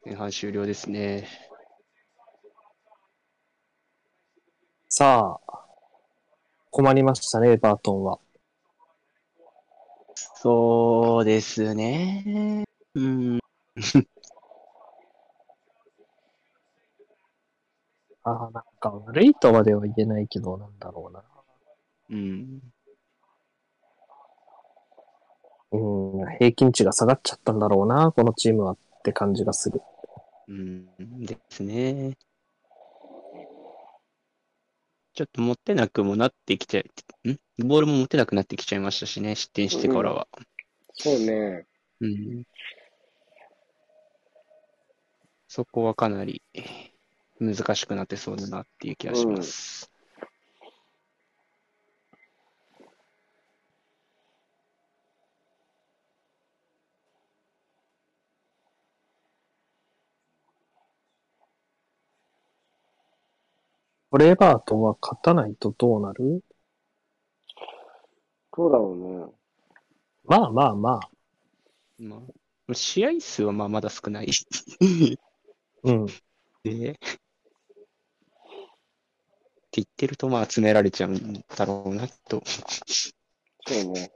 [0.05, 1.27] 前半終了ですね。
[4.89, 5.65] さあ、
[6.71, 8.19] 困りましたね、バートンは。
[10.15, 12.65] そうですね。
[12.95, 13.41] うん。
[18.23, 21.23] ああ、なんか悪いとまでは言えないけど、なんだろうな。
[22.11, 22.61] うん。
[25.73, 29.81] うん、平均値が下がっちゃったんだろうな、このチームはって感じがする。
[30.49, 31.25] うん。
[31.25, 32.17] ですね。
[35.13, 36.91] ちょっと持ってなくもなってきちゃい、
[37.31, 37.39] ん？
[37.69, 40.27] ボールも持てなくなってきちゃいましたしね、失点してからは。
[40.95, 41.67] そうね。
[42.01, 42.43] うん。
[45.47, 46.43] そこはかなり
[47.39, 49.89] 難しくなってそうだなっていう気がします。
[64.15, 66.45] これバートンは勝たないとどうなる？
[68.55, 69.27] そうだろうね。
[70.23, 71.11] まあまあまあ。
[71.99, 72.23] ま
[72.69, 74.29] あ、試合数はまあまだ少ない。
[75.83, 76.07] うん。
[76.63, 76.99] で、って
[79.73, 82.41] 言ってるとまあ詰められちゃうんだろうなと。
[82.47, 82.61] そ
[83.81, 84.13] うね。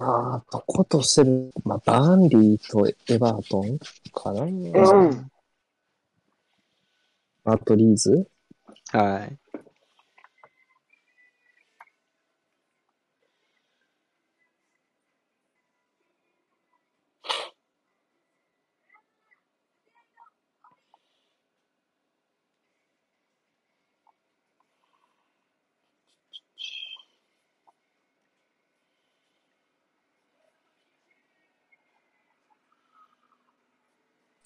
[0.00, 3.78] まあ、どことする、まあ、バーンリーとエバートン
[4.14, 5.30] かな、うん。
[7.44, 8.26] あとリーズ？
[8.92, 9.36] はい。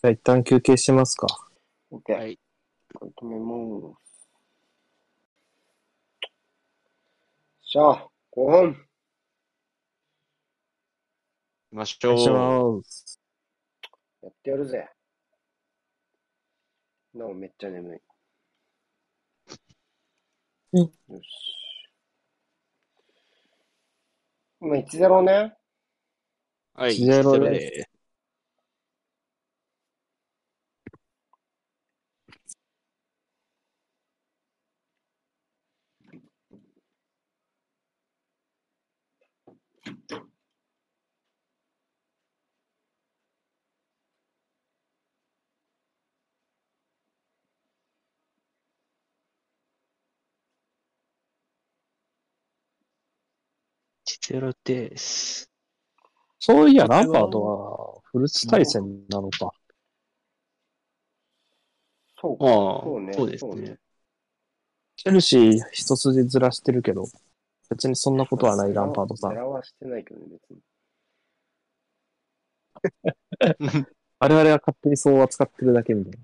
[0.04, 1.26] じゃあ一旦休憩しますか。
[1.90, 2.12] OK。
[2.12, 2.38] はい。
[2.92, 4.28] 止めます。
[7.72, 8.74] じゃあ、5本。
[8.74, 8.74] 行
[11.70, 12.82] きましょう。
[14.20, 14.90] やってやるぜ。
[17.14, 17.98] なお、めっちゃ眠い。
[20.74, 21.26] うんよし。
[24.60, 25.56] 今1-0ね。
[26.74, 27.93] はい、1-0 1-0で
[54.04, 54.12] で。
[54.12, 55.50] 1-0です。
[56.38, 59.50] そういや、ランパードはフルーツ対戦なのか。
[62.20, 62.44] そうか。
[62.44, 62.52] ああ、
[62.84, 63.78] そうねそうですねね。
[64.96, 67.06] チェルシー一筋ずらしてるけど、
[67.70, 69.32] 別にそんなことはない、ランパードさん。
[69.32, 70.60] 狙わしてないけどね、別に。
[74.20, 76.18] 我々は勝手にそう扱ってるだけみたいな。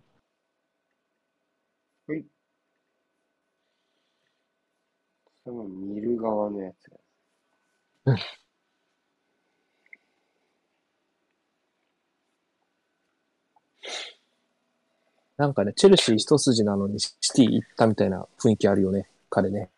[5.45, 6.99] その見る側のやつや。
[15.36, 19.70] なんかね、チェルシー一筋なのにシティ行ったみたいな雰囲気あるよね、彼ね。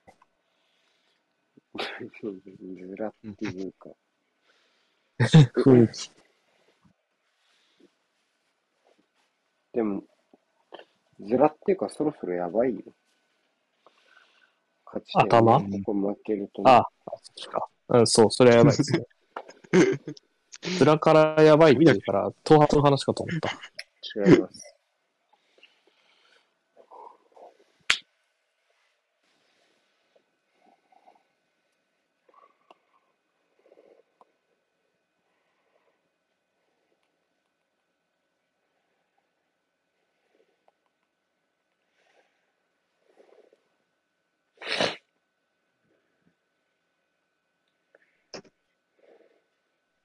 [1.78, 3.91] ずらっていうか。
[5.62, 6.11] 雰囲気。
[9.72, 10.03] でも、
[11.20, 12.83] ずらっていうかそろそろやばいよ。
[14.85, 15.61] 勝ち点頭？
[15.61, 17.68] ここ負けるとね、ああ、そっちか。
[17.93, 19.05] うん、そう、それはやばいですね。
[20.78, 23.51] ズラからやばいって言うから、頭髪の話かと思った。
[24.30, 24.72] 違います。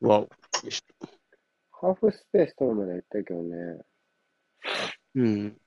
[0.02, 0.22] わお。
[0.22, 0.30] よ
[0.64, 0.84] いし
[2.08, 3.56] ハーフスペース取るまで言ったけどね。
[5.16, 5.58] ょうん。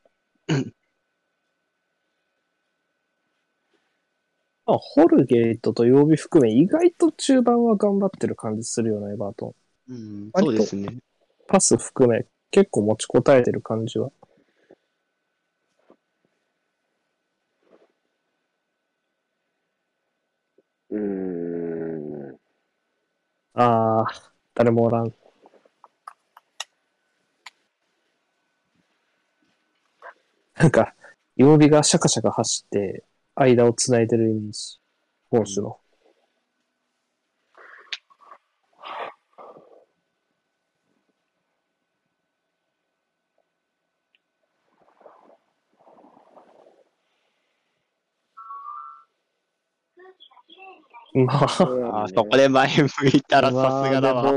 [4.66, 9.54] まあ、ホルゲートと曜日含め、意外と中盤は頑張ってる感じするよね、エバート
[9.88, 9.92] ン。
[9.92, 10.98] うん、そうですね。
[11.48, 14.10] パス含め、結構持ちこたえてる感じは。
[20.90, 22.36] うーん。
[23.54, 24.06] ああ、
[24.54, 25.12] 誰もおらん。
[30.60, 30.94] なんか、
[31.36, 33.02] 曜日がシャカシャカ走って、
[33.34, 34.78] 間を繋いでるイメージ。
[35.30, 35.78] 攻守の。
[51.24, 54.30] まあ、あそこで前向いたらさすがだわ。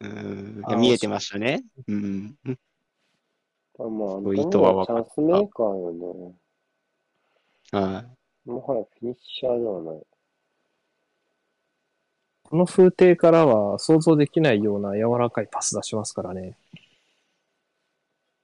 [0.00, 0.64] うん。
[0.78, 1.62] 見えてましたね。
[1.86, 2.36] うん。
[3.78, 6.34] あまあ、意図は分チかったャンスメーカーよね。
[7.72, 8.04] は
[8.46, 8.48] い。
[8.48, 10.02] もはやフィニッシャーではない。
[12.44, 16.56] この風景からは想像できないような柔らかいパス出しますからね。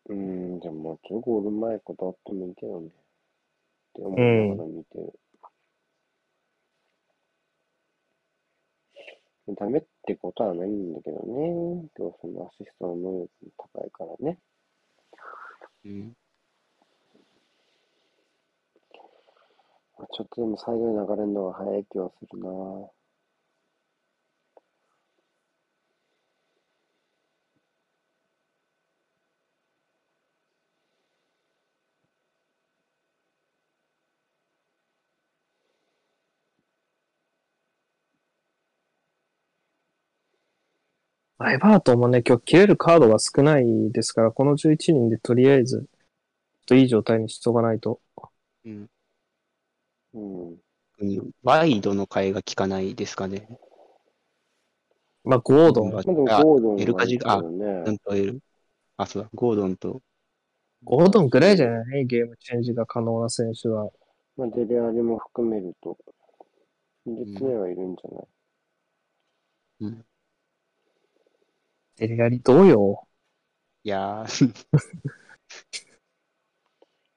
[0.07, 2.89] うーん、じゃあもうちょゴール前こだわってもいいけどね。
[2.89, 2.91] っ
[3.95, 5.13] て思いながら見てる。
[9.57, 11.89] ダメってことはないんだけどね。
[11.97, 14.39] 今日そのアシストの能力も高いからね。
[15.85, 16.17] うん。
[20.13, 22.49] ちょっとでも最後に流れるのが早い気はするな
[41.51, 45.87] エバートンもね、今日切れるカードが少ないですから、この11人でとりあえず、
[46.67, 48.01] といい状態にしとかないと。
[48.65, 48.91] うん。
[50.15, 51.31] うん。
[51.43, 53.49] ワイドの替えが効かないですかね。
[55.25, 58.41] まあ、ゴードン、うんまあでもあゴードンエルカジがいいけどねなんとエル。
[58.97, 60.03] あ、そうだ、ゴードンと、
[60.85, 62.07] ゴードンぐらいじゃない？
[62.07, 63.91] ゲームチェンジが可能な選手は。
[64.37, 65.97] まあ、デレアリも含めると、
[67.07, 68.27] 実名はいるんじゃない、
[69.81, 70.05] うん。
[71.97, 73.07] デレガリどうよ？
[73.85, 74.55] いやー、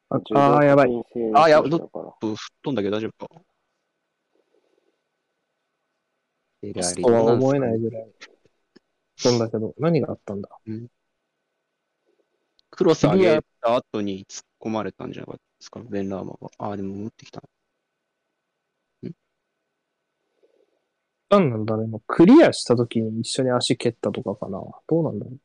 [0.09, 0.89] ああー、やばい。。
[1.35, 2.13] あやだから。
[2.21, 3.41] 吹っ飛んだけど大丈夫か？
[6.61, 8.11] デポストは思えないぐらい。
[9.21, 10.49] たんだけど、何があったんだ？
[12.69, 16.49] クロス上げた後に突っ込まれたんじゃなかったですか、ベンラーマが。
[16.57, 17.41] ああ、でも持ってきた。
[21.29, 24.59] 何なんだろう、クリアした時に一緒に足蹴ったとかかな。
[24.87, 25.37] どうなんだろう。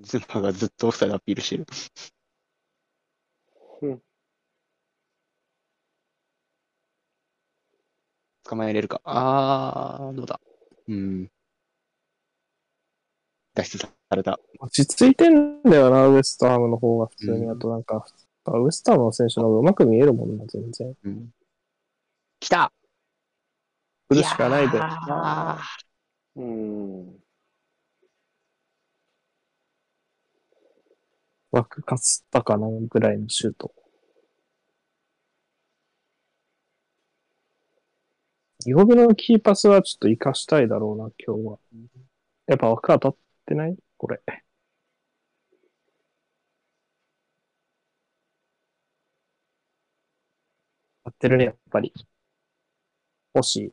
[0.00, 1.66] ズマがずっとオフサイドアピールしてる。
[3.82, 4.02] うん
[8.44, 9.00] 捕まえれるか。
[9.04, 10.40] あー、どうだ。
[10.88, 11.30] うん。
[13.54, 14.38] 脱出された。
[14.60, 17.44] 落ち着いてんだよな、ウエストハムの方が普通に。
[17.44, 18.04] うんあとなんか、
[18.46, 20.94] ウエストハムの選手の方が上手く見えるもんな、全然。
[21.04, 21.30] うん。
[22.40, 22.72] 来た
[24.08, 24.76] 振るしかないで。
[24.76, 27.24] やーうん。
[31.52, 33.72] 枠かすったかな、ぐらいのシュート。
[38.70, 41.58] 曜日のキーパスはちょっと活かしたいだろうな、今日は。
[42.46, 43.76] やっぱ枠当たってない？
[43.96, 44.20] これ。
[51.04, 51.92] 当たってるね、やっぱり。
[53.34, 53.72] 惜しい。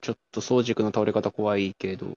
[0.00, 2.14] ちょっと総軸の倒れ方怖いけど。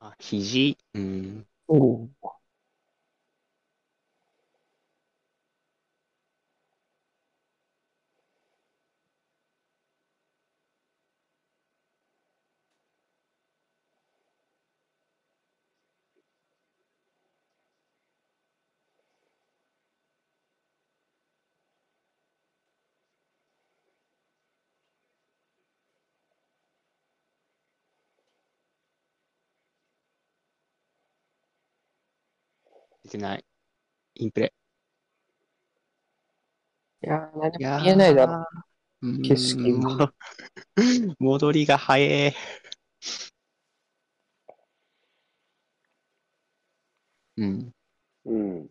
[0.00, 0.78] あ、肘？
[0.94, 1.46] うん。
[1.68, 2.10] おう
[33.06, 33.44] 出てない。
[34.16, 34.52] インプレ。
[37.02, 38.44] いやー、何も見えないだろ。
[39.02, 40.10] うん景色も
[41.20, 42.34] 戻りが早え。
[47.36, 47.72] うん。
[48.24, 48.68] うん。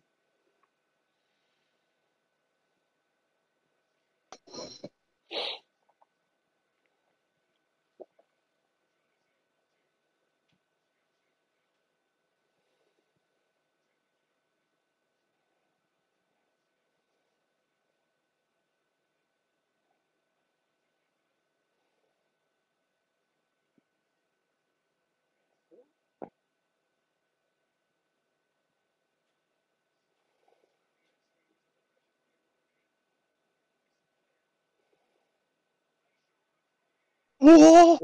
[37.46, 37.98] おお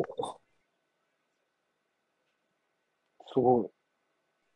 [3.35, 3.71] すごい。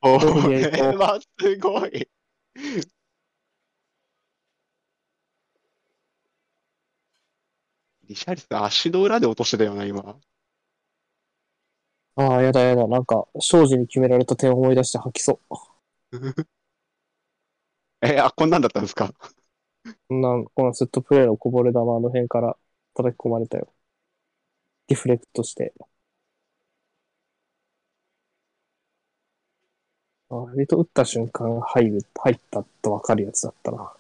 [0.01, 2.09] ここれはすごい。
[8.09, 10.19] リシャリス足の裏で落としてたよな、今。
[12.17, 12.87] ああ、やだやだ。
[12.89, 15.57] なんか、庄司に決められた点を思い出して吐きそう。
[18.03, 19.13] え、あ、こんなんだったんですか？
[20.09, 22.57] こんな、このセットプレーのこぼれ球あの辺から
[22.95, 23.73] 叩き込まれたよ。
[24.89, 25.73] ディフレクトして。
[30.31, 33.93] あ割と打った瞬間入る、入ったとわかるやつだったな。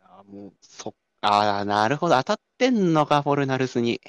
[0.00, 2.16] あ、もう、そ、あーなるほど。
[2.16, 4.00] 当たってんのか、フォルナルスに。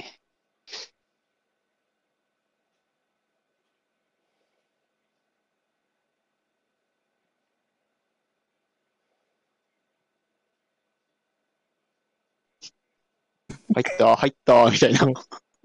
[13.73, 14.99] 入った、入った、みたいな。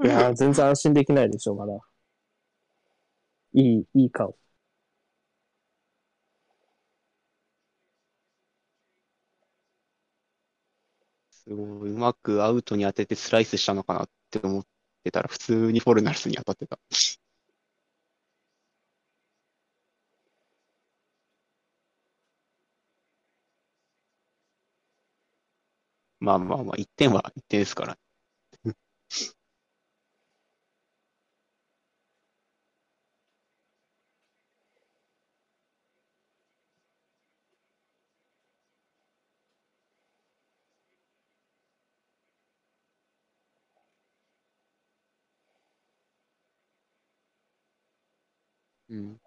[0.05, 1.73] いやー、全然安心できないでしょ、まだ。
[3.55, 4.37] いい、いい顔。
[11.31, 14.67] すごい、うまくアウトに当ててスライスしたのかなって思っ
[15.05, 16.79] てたら、普通にフォルナルスに当たってた。
[26.25, 27.99] まあまあまあ、1点は1点ですから。
[48.89, 49.21] うん。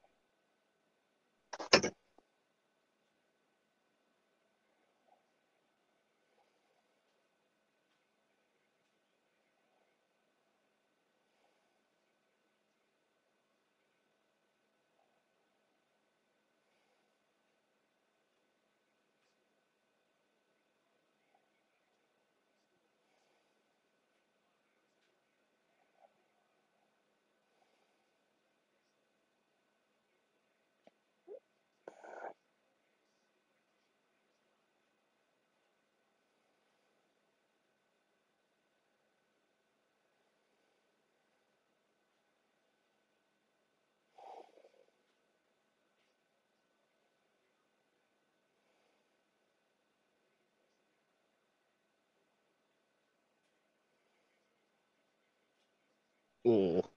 [56.48, 56.97] お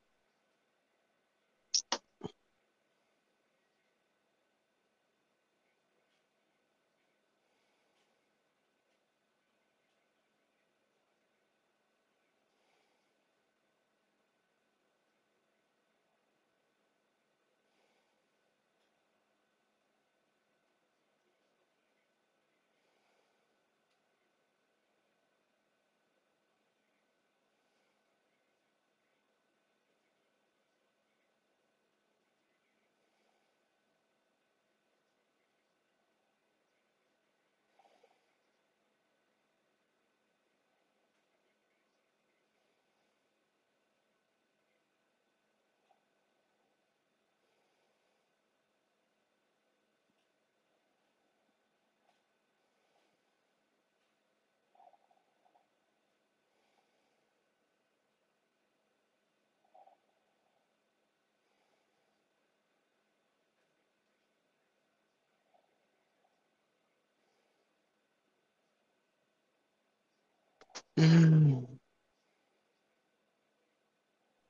[71.01, 71.03] お。
[71.03, 71.63] うん。
[71.67, 71.81] と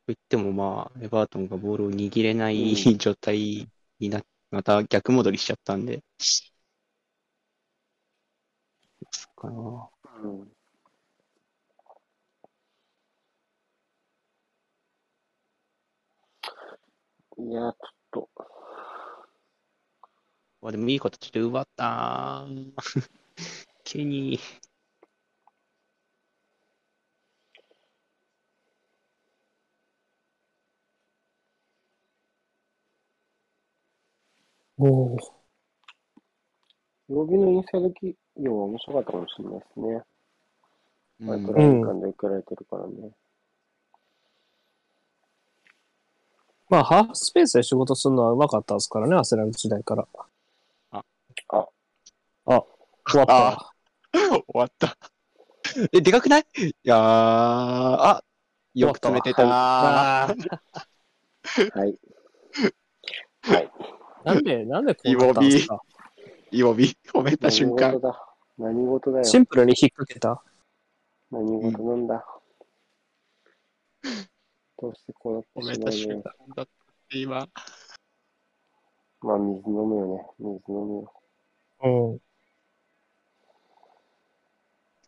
[0.09, 6.03] 言ってもまあ、エバートンがボールを握れないうん状態にな、また逆戻りしちゃったんで。
[9.37, 9.89] かな。
[10.23, 10.29] う
[17.43, 17.49] ん。
[17.49, 18.51] いや、ちょっと、
[20.61, 22.73] わ、でもいい形で奪ったー。
[23.85, 24.70] ケニー。
[34.83, 35.15] おお。
[37.11, 40.03] 曜日のインサイド企業は面白かったかもしれないですね。
[41.21, 43.11] まあ、うんトライ間で受けられてるからね。
[46.71, 50.09] まあ、ハーフスペースで仕事するのはうまかったですからね、アセラル時代から。
[50.93, 51.05] あ
[51.49, 51.69] あ
[52.47, 52.65] あ、
[53.07, 53.49] 終わった。
[53.49, 53.71] あ
[54.13, 54.97] 終わった。
[55.93, 56.45] え、でかくない？
[56.57, 58.25] いやー、あ、
[58.75, 59.47] よく詰めてたー。
[59.47, 60.35] は
[61.87, 61.99] い。
[63.43, 63.71] はい。
[64.25, 65.81] なんで、なんでこうなったんですか？
[66.51, 68.09] イボビ、褒めた瞬間何事。
[68.09, 68.27] だ？
[68.59, 69.25] 何事だよ？
[69.25, 70.43] シンプルに引っ掛けた？
[71.31, 72.25] 何事なんだ？
[74.79, 76.67] どうしてこうなって褒めしまうのた瞬間だっ
[77.11, 77.49] て今。
[79.23, 80.27] まあ、水飲むよね。
[80.39, 81.13] 水飲むよ。
[81.83, 82.19] うん。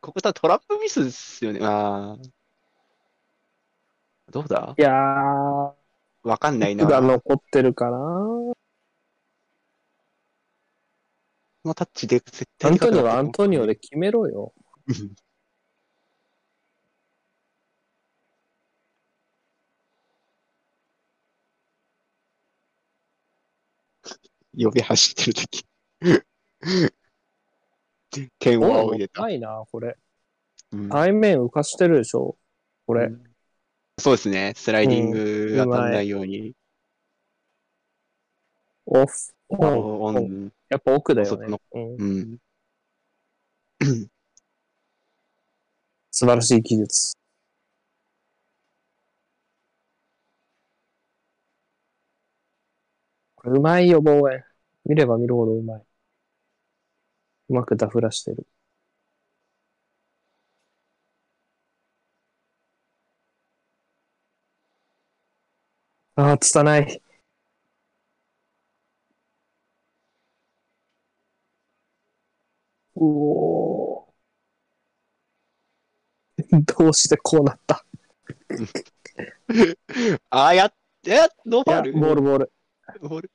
[0.00, 1.60] ここ多分トラップミスですよね。
[1.62, 2.30] あー
[4.30, 4.74] どうだ？
[4.78, 5.72] いやー、
[6.22, 6.86] わかんないな。
[6.86, 7.98] がこ残ってるかな
[11.64, 14.52] のタッチで絶ア対ントニオはアントニオで決めろよ。
[14.88, 15.14] う ん
[24.54, 25.64] 呼び走ってるとき。
[28.38, 29.22] 剣を仰いでた。
[29.22, 29.96] ないな、これ。
[30.72, 32.36] うん背面浮かしてるでしょ
[32.86, 33.10] これ。
[33.98, 34.54] そうですね。
[34.56, 36.54] スライディングが足んないように。
[38.86, 39.12] オフ。
[39.48, 40.52] オオン。
[40.72, 40.74] ン。
[40.74, 41.56] やっぱ奥だよね。
[41.74, 42.04] うんう
[42.34, 42.38] ん。
[46.10, 47.12] 素晴らしい技術。
[53.36, 54.44] これうまいよ、ボーエン。
[54.86, 55.82] 見れば見るほどうまい。
[57.50, 58.46] うまくダフらしてる。
[66.14, 67.02] ああ、つたない。
[72.94, 74.12] おー。
[76.78, 77.84] どうしてこうなった？
[80.30, 80.74] あー、やっ、
[81.06, 81.92] え、ノーファール？
[81.94, 82.52] ボールボール。
[83.00, 83.30] ボール？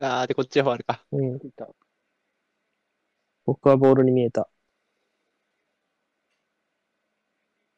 [0.00, 1.04] あー、で、こっちはファールか。
[1.12, 1.36] うん。
[1.36, 1.68] いた。
[3.44, 4.48] 僕はボールに見えた。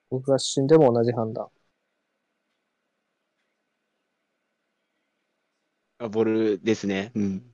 [0.09, 1.49] 僕が死んでも同じ判断。
[5.99, 7.11] あボールですね。
[7.15, 7.54] うん。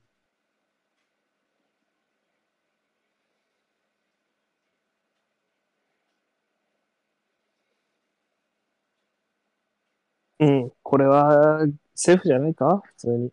[10.40, 10.72] うん。
[10.82, 12.82] これは、セーフじゃないか？
[12.84, 13.32] 普通に。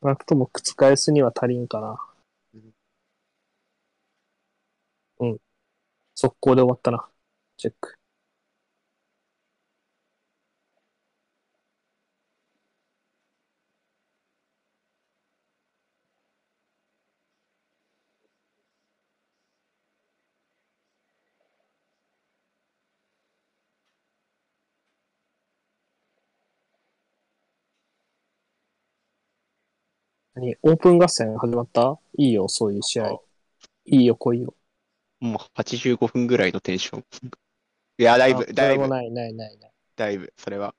[0.00, 1.98] 少なくとも覆すには足りんかな。
[5.18, 5.38] うん。
[6.14, 7.08] 速攻で終わったな。
[7.56, 7.98] チェック。
[30.36, 30.54] 何？
[30.62, 31.98] オープン合戦始まった？
[32.18, 33.18] いいよ、そういう試合。
[33.86, 34.54] いいよ、来いよ。
[35.20, 37.04] もう85分ぐらいのテンション。
[37.98, 39.72] いや、だいぶ、あだいぶ、それもない、ない、ない、ない。
[39.96, 40.74] だいぶ、それは。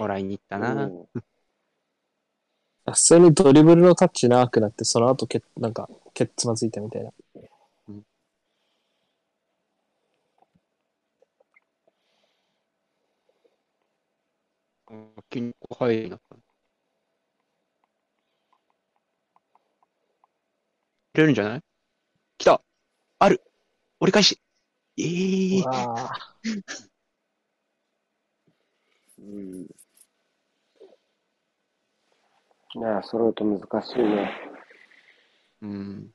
[0.00, 0.86] もらいに行ったな。
[0.86, 1.06] うん
[2.90, 7.12] 普通にドリブルのタッチ長くなって、その後け、なんか、けっつまずいたみたいな。
[15.30, 16.36] 急に入るなった。
[16.36, 16.42] 入
[21.14, 21.62] れるんじゃない？
[22.38, 22.62] 来た
[23.18, 23.42] ある
[24.00, 24.40] 折り返し
[24.96, 26.08] ええー。
[29.18, 29.66] うん。
[32.74, 34.30] いや、揃うと難しいね。
[35.62, 36.14] うん。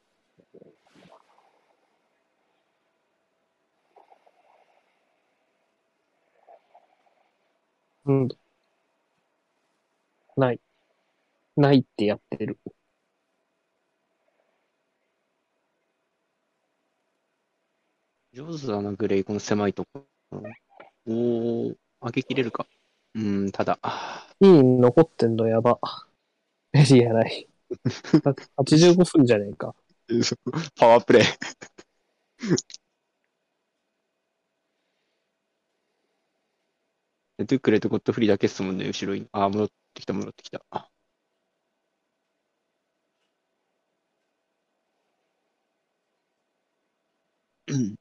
[8.06, 8.28] うん。
[10.38, 10.60] ない。
[11.56, 12.60] ないってやってる。
[18.34, 20.06] 上手だな、グレイ、この狭いとこ。
[21.06, 22.66] おー、上げきれるか。
[23.14, 25.80] うん、ただ、あいい残ってんのやば。
[26.74, 27.48] エリアない。
[28.24, 29.76] だって85分じゃねえか。
[30.10, 30.38] ー
[30.76, 31.24] パワープレイ。
[37.38, 39.28] ドゥクレとゴッドフリーだけっすもんね、後ろに。
[39.32, 40.64] あー、戻ってきた、戻ってきた。
[40.72, 40.90] あ
[47.68, 47.96] うん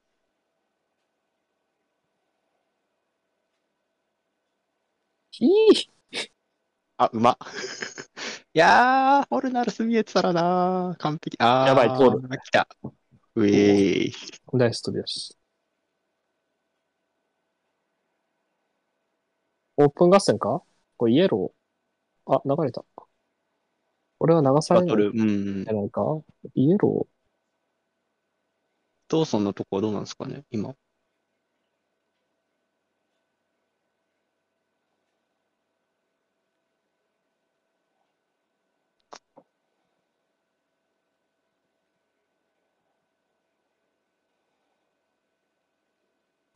[5.40, 5.90] いい
[6.96, 7.36] あ、うま。
[8.54, 11.02] い やー、ホルナルス見えてたらなー。
[11.02, 11.36] 完璧。
[11.40, 12.68] あー、やばい通る来た。
[13.34, 14.12] うえーい。
[14.52, 15.36] ナイス飛び出し。
[19.76, 20.62] オープン合戦か？
[20.96, 21.61] これイエロー。
[22.26, 22.84] あ、流れた。
[24.18, 25.70] これは流されないんうんじ。
[25.70, 26.02] ゃないか？
[26.54, 27.06] イエロ
[29.08, 30.74] ドーソンのとこはどうなんですかね、今。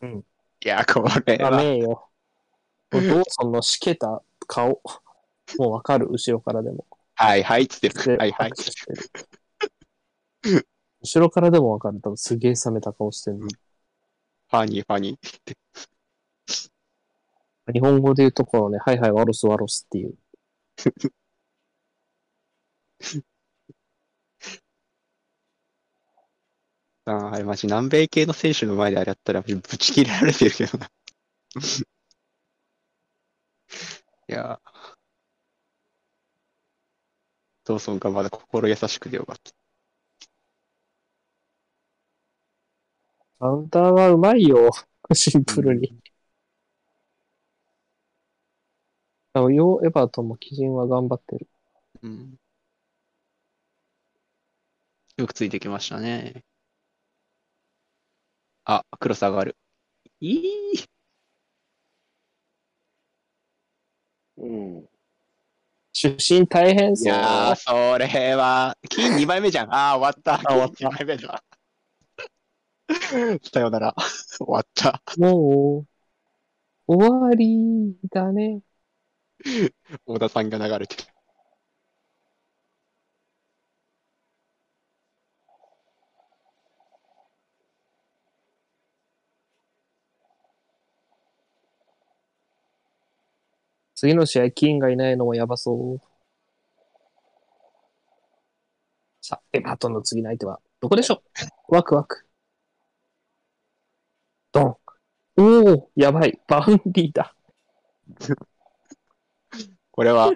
[0.02, 0.24] うん。
[0.64, 2.08] いや、これーダは、メよ。
[2.90, 4.80] これドーソンのしけた顔。
[5.58, 6.86] もうわかる、後ろからでも。
[7.14, 8.16] はいはい、つってでる。
[8.18, 8.52] はいはい
[11.00, 12.00] 後ろからでもわかる。
[12.02, 13.38] 多分すげえ冷めた顔してる。
[13.38, 17.72] ファニー、ファニー。
[17.72, 20.14] 日本語で言うところね、はいはい、ワロスワロスっていう。
[27.04, 30.90] あーあれ、マジ南米系の選手の前であれやったら、ぶち切れられてるけどな。
[34.28, 34.60] いや
[37.66, 39.52] ドーソンがまだ心優しくてよかった。
[43.38, 44.70] カウンターはうまいよ。
[45.12, 45.98] シンプルに。
[49.34, 51.48] あのようエバートンも基準は頑張ってる。
[52.02, 52.36] うん。
[55.18, 56.42] よくついてきましたね。
[58.64, 59.56] あ、クロス上がる。
[60.20, 60.36] い
[60.74, 60.84] い
[64.38, 64.88] うん。
[65.98, 67.14] 出身大変いそう。
[67.14, 69.74] やー、それは、金2枚目じゃん。
[69.74, 70.38] あー、終わった。
[70.46, 71.42] 終わった金2枚目だ。
[73.52, 73.94] さよなら。
[74.38, 75.02] 終わった。
[75.16, 75.86] も
[76.88, 78.60] う、終わりだね。
[80.04, 81.15] 小田さんが流れてる。
[93.96, 96.00] 次の試合、キーンがいないのもやばそう。
[99.22, 101.22] さあ、エバートンの次の相手は、どこでしょ
[101.70, 101.74] う？
[101.74, 102.26] ワクワク。
[104.52, 104.76] ドン。
[105.38, 106.38] おお、やばい。
[106.46, 107.34] バーンリーだ。
[109.90, 110.30] これは、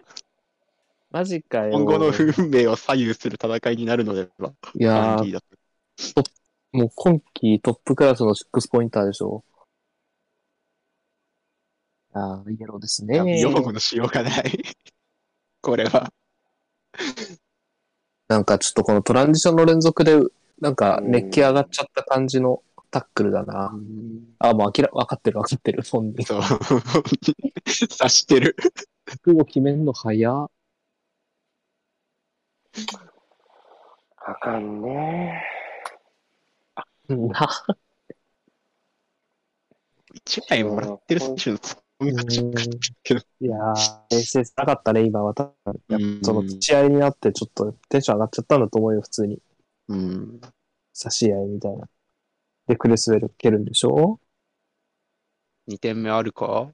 [1.10, 1.72] マジかよ。
[1.72, 2.06] 今後の
[2.38, 4.54] 運命を左右する戦いになるのでは？
[4.74, 5.38] いやー
[6.72, 9.44] もう今季トップクラスの6ポインターでしょ。
[12.12, 13.40] ああ、イエローですね。
[13.40, 14.42] 用語のしようがない。
[15.62, 16.12] これは。
[18.28, 20.18] なんかちょっとこのトランジションの連続で、
[20.60, 23.72] なんか熱気上がっちゃった感じのタックルだな。
[24.38, 26.24] あ、もう明ら、分かってる分かってる、本人。
[26.24, 26.42] そう。
[26.42, 28.56] 察してる。
[29.04, 30.50] 覚悟決めんの早っ。
[34.26, 35.42] あかんね。
[37.08, 37.48] な、
[40.14, 41.79] 一枚もらってる選手のツッコミがちょっ。
[42.02, 42.06] い
[43.46, 45.50] やー、冷静さなかったね、今、私。
[45.88, 49.42] やっうんぱその試合になってちょっとテンション上がっちゃったんだと思うよ、普通に。
[49.88, 50.40] うん。
[50.94, 51.88] 差し合いみたいな。
[52.66, 54.18] で、クレスウェル蹴るんでしょ
[55.66, 56.72] ？2点目あるか？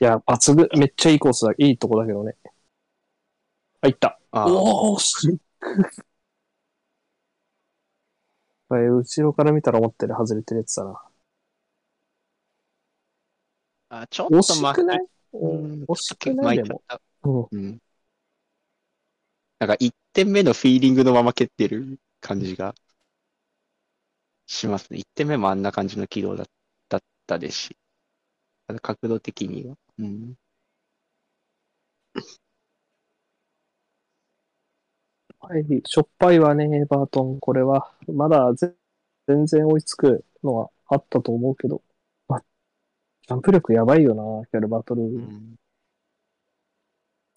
[0.00, 2.36] いや、抜群、めっちゃいいコースだ、いいとこだけどね。
[3.82, 4.18] あ、いった。
[4.30, 6.06] あおおシック。
[8.68, 11.00] これ、後ろから見たら思ってる外れてるやつだな。
[13.88, 15.06] あ、ちょっ惜としくない？
[15.32, 16.56] うん惜しくない？
[16.56, 16.82] でも。
[17.24, 17.58] うん。
[17.58, 17.78] うん。
[19.58, 22.74] なんか1点目のフィーリングのまま蹴ってる感じが
[24.46, 24.98] しますね。
[24.98, 26.44] 1点目もあんな感じの軌道だ
[26.88, 27.76] だったですし。
[28.82, 29.76] 角度的には。
[29.98, 30.34] うん。
[35.40, 37.38] はい、しょっぱいわね、エバートン。
[37.40, 37.92] これは。
[38.08, 38.74] まだぜ
[39.28, 41.82] 全然追いつくのはあったと思うけど。
[43.28, 45.02] まあ、ジャンプ力やばいよな、キャルバトル。
[45.02, 45.56] うん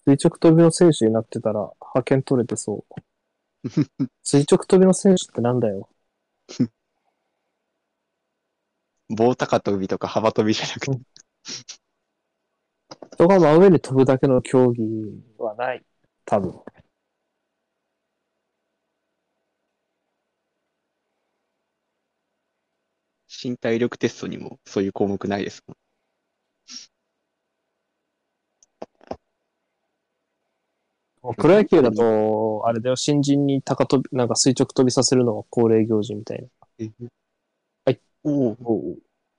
[0.06, 3.00] 垂直跳びの選手になってたら派遣取れてそう。
[4.22, 5.88] 垂直跳びの選手ってなんだよ。
[9.10, 10.98] 棒高跳びとか幅跳びじゃなくて。
[13.12, 14.82] 人が真上に飛ぶだけの競技
[15.38, 15.84] はない。
[16.24, 16.58] 多分。
[23.42, 25.76] 身体力テストにもそういう項目ないですもん。
[31.36, 36.48] プロ野球だと、あれだよ、新人に高跳び、なんか垂直跳びさせるのが恒例行事みたいな。
[37.84, 38.00] はい。
[38.24, 38.96] おお。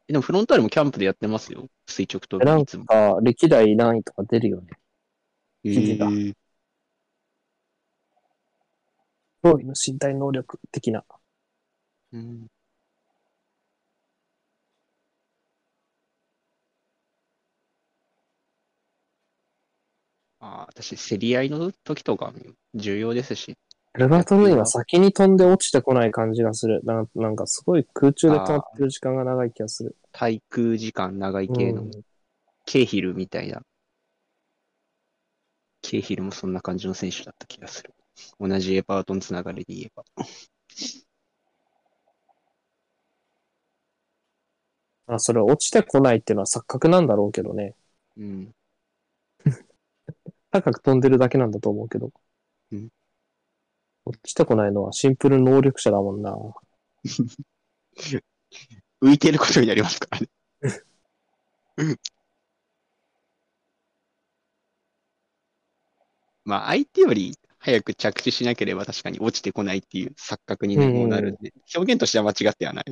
[0.07, 1.67] でもフロンターレもキャンプでやってますよ。
[1.87, 2.85] 垂直跳なんびいつも。
[2.85, 4.67] か、歴代何位とか出るよね。
[5.63, 6.33] へ記事がー
[9.43, 11.03] 競技の身体能力的な。
[12.13, 12.47] うん
[20.41, 22.33] ああ、私、競り合いの時とか
[22.73, 23.55] 重要ですし。
[23.93, 26.81] アルバトルインは先に飛んで落ちてこない感じがする。
[26.83, 29.95] ななんかすごい空中で止まってる時間が長い気がする。
[30.13, 31.91] 滞空時間長い系のうん、
[32.65, 33.61] ケイヒルみたいな。
[35.81, 37.93] ケイヒルもそんな感じの選手だった気がする。
[38.39, 40.03] 同じエバートンつながりで言えば。
[45.07, 47.75] あそれ落ちてこないっていうのは錯覚なんだろうけどね。
[48.17, 48.55] うん。
[50.51, 52.11] 高く飛んでるだけなんだと思うけど。
[52.71, 52.89] うん
[54.05, 56.35] 落ちてこないのはシンプル能力者だもんな。
[59.01, 60.27] 浮いてることになりますからね。
[61.77, 61.97] う ん
[66.43, 72.85] まあ、相手より早く着地しなければ確かに落ちてこないっていう錯覚にもなるんで、表現としては間違ってはない。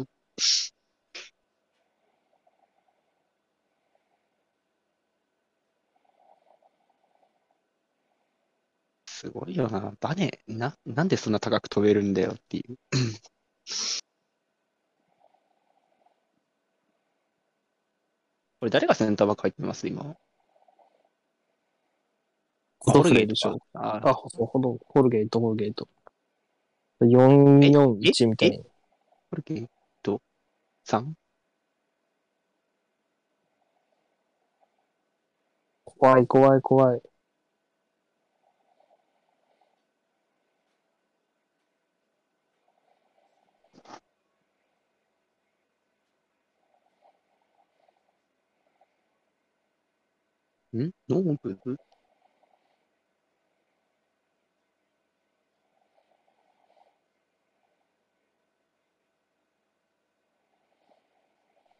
[9.20, 9.94] すごいよな。
[10.00, 12.78] バネ、な、なんでそんな高く飛べるんだよっていう。
[18.62, 20.16] これ誰がセンターバック入ってます今？
[22.80, 23.58] ホルゲーでしょ。
[23.74, 25.90] ああ、そう、ホルホルゲート、ホルゲート。
[27.02, 28.64] 441みたいな。
[29.32, 29.68] ホルゲー
[30.02, 30.22] ト
[30.86, 31.14] 3?
[35.84, 37.09] 怖い、怖い、怖い。
[50.86, 50.92] ん？
[51.10, 51.74] ノーブル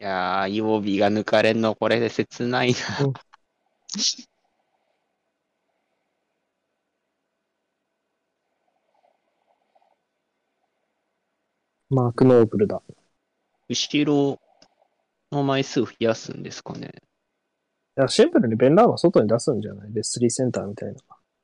[0.02, 3.06] いやー、曜日が抜かれんの、これで切ないな。
[3.06, 3.14] うん
[11.92, 12.82] マーク・ノーブルだ。
[13.70, 14.40] 後ろ
[15.32, 16.94] の枚数増やすんですかね。
[18.00, 19.92] いや、シンプルにベンラーマ外に出すんじゃない？
[19.94, 20.96] で、スリーセンターみたいな。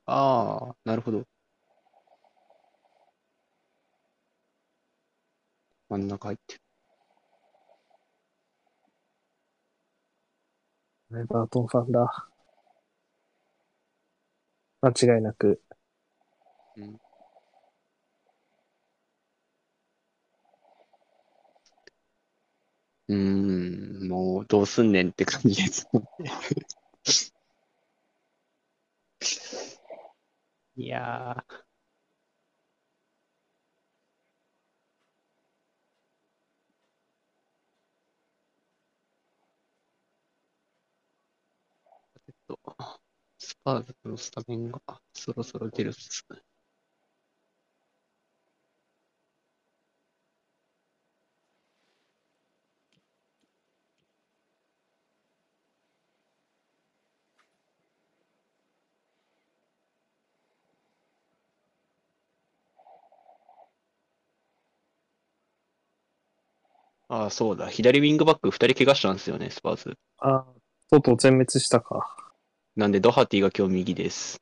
[0.05, 1.23] ああ、なるほど。
[5.89, 6.55] 真ん中入って
[11.11, 11.19] る。
[11.19, 12.27] エバートンファンだ。
[14.81, 15.61] 間違いなく。
[16.77, 23.15] うー
[24.05, 25.87] ん、もうどうすんねんって感じです。
[30.75, 31.65] いやー。
[42.27, 42.59] えっと、
[43.37, 44.81] スパーズのスタメンが
[45.13, 46.25] そろそろ出るっす。
[67.07, 67.67] ああ、そうだ。
[67.67, 69.97] 左ウィングバック2人怪我したんですよね、スパーズ。
[70.19, 70.45] あ、
[70.89, 72.15] とうとう全滅したか。
[72.75, 74.41] なんで、ドハティが今日右です。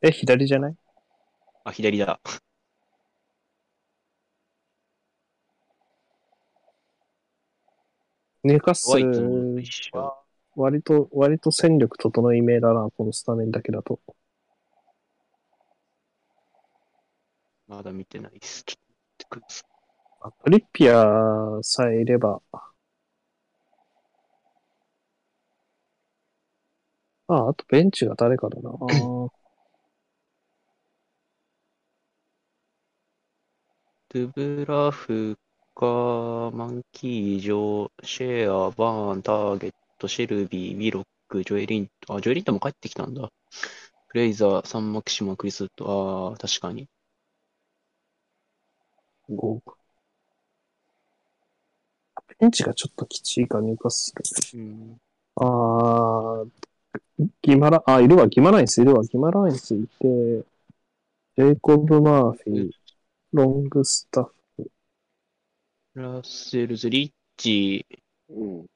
[0.00, 0.74] え、左じゃない？
[1.64, 2.20] あ、左だ。
[8.44, 8.88] ニューカッス。
[9.92, 10.16] は
[10.56, 14.00] 割と、割と戦力整い目だな、このスタメンだけだと。
[17.72, 18.64] まだ見てないです。
[18.64, 18.82] ちょっ
[19.16, 19.64] とください。
[20.20, 22.42] あトリッピアーさえいれば。
[27.28, 28.70] あ、あとベンチが誰かだな。
[34.10, 35.38] ドゥブラフ
[35.74, 43.30] か、マンキージョ、シェア、バーン、ターゲット、シェルビー、ウィロック、ジョエリント、あ、ジョエリントも帰ってきたんだ。
[44.08, 46.86] フレイザー、サンマキシマ、クリスト、ああ、確かに。
[49.36, 49.60] 5
[52.38, 54.12] ベンチがちょっときちいか、入荷す
[54.52, 54.60] る。
[54.60, 55.00] うん。
[55.36, 56.48] あー、
[57.42, 60.44] ギマラ、あ、いるわ、ギマラインスいるわ、ギマラインスいて、
[61.36, 62.70] ジェイコブ・マーフィー、
[63.32, 64.24] ロングスタッ
[64.56, 64.70] フ、
[65.94, 67.86] ラッセルズ、リッチ、
[68.28, 68.66] うん。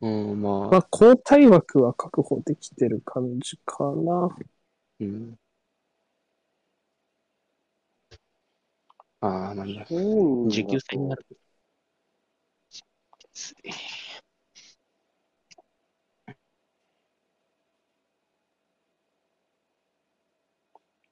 [0.00, 4.28] うん、まあ、まあ、交代枠は確保できてる感じかな。
[5.00, 5.38] うん。
[9.26, 9.86] ああ、なんだ。
[9.90, 10.48] うん。
[10.50, 11.26] 19歳になる。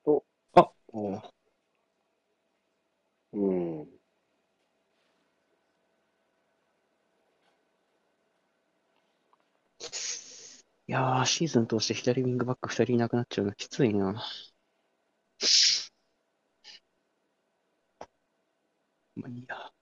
[0.05, 0.25] と、
[0.55, 1.23] あ、おう
[3.33, 4.03] うん。
[10.87, 14.23] いやー、シーズン通して左ウィングバック2人いなくなっちゃうのきついな。
[19.17, 19.73] まあいいや。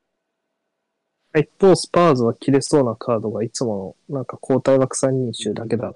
[1.40, 5.94] 一方、スパーズは切れそうなカードがいつもの、なんか交代枠3人集だけだな。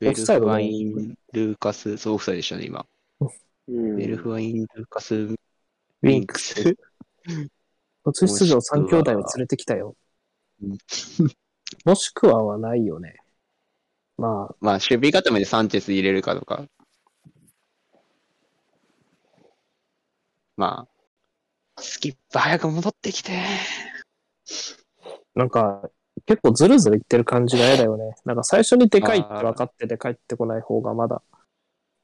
[0.00, 2.84] ベルフワイン、ルーカス、そう、オフサイドでしたね、今。
[3.68, 3.96] うん。
[3.96, 6.76] ベルフワイン、ルーカス、ウウィィンクス。
[8.04, 9.96] 途中出場3兄弟を連れてきたよ
[10.62, 10.78] うん。
[11.84, 13.16] もしくははないよね。
[14.16, 16.64] まあ、まあ、守備固めでサンチェス入れるかとか。
[20.56, 20.95] まあ、
[21.78, 23.42] スキップ早く戻ってきて。
[25.34, 25.90] なんか、
[26.24, 28.16] 結構ズルズルいってる感じが嫌だよね。
[28.24, 31.22] なんか最初にでかいって分かってて帰ってこない方がまだ、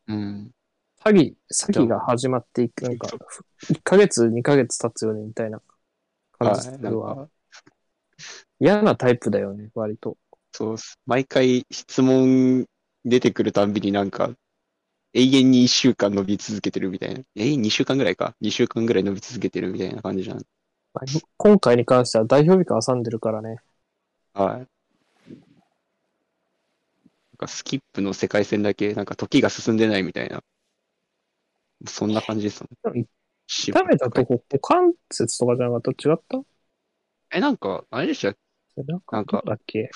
[0.09, 0.51] うん。
[1.05, 3.09] 詐欺、詐欺が始まっていく、なんか、
[3.71, 5.61] 1ヶ月、2ヶ月経つよね、みたいな
[6.39, 7.29] 感じすは
[8.61, 10.17] 嫌なタイプだよね、割と。
[10.53, 10.99] そうっす。
[11.07, 12.67] 毎回質問
[13.05, 14.31] 出てくるたんびになんか、
[15.15, 17.21] 永遠に1週間伸び続けてるみたいな。
[17.37, 20.39] 永遠に2週間ぐらいか？2週間ぐらい伸び続けてるみたいな感じじゃん。
[20.95, 21.05] まあ
[21.37, 23.57] 今回に関しては代表日間挟んでるからね。
[24.33, 24.57] はい。
[24.59, 24.67] なん
[27.39, 30.43] かスキップの世界線だけ、なんか時が進んでないみたいな。
[31.87, 33.07] そんな感じですもん。
[33.49, 36.09] 痛めたとこ、股関節とかじゃなかった？
[36.09, 36.41] 違った？
[37.33, 38.35] え、なんか、あれでしたっ
[38.77, 38.83] け？
[38.83, 39.91] なんか、だっけ？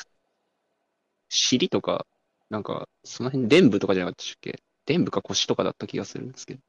[1.28, 2.06] 尻とか、
[2.50, 4.60] なんか、その辺、臀部とかじゃなかったっけ？
[4.86, 6.60] 臀部か腰とかだった気がするんですけど。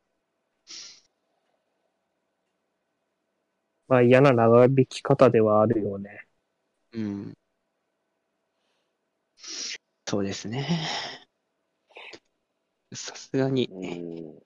[3.87, 6.27] まあ嫌な長引き方ではあるよね。
[6.93, 7.37] うん。
[10.07, 10.65] そうですね。
[12.93, 13.79] さすがに、う
[14.39, 14.43] ん。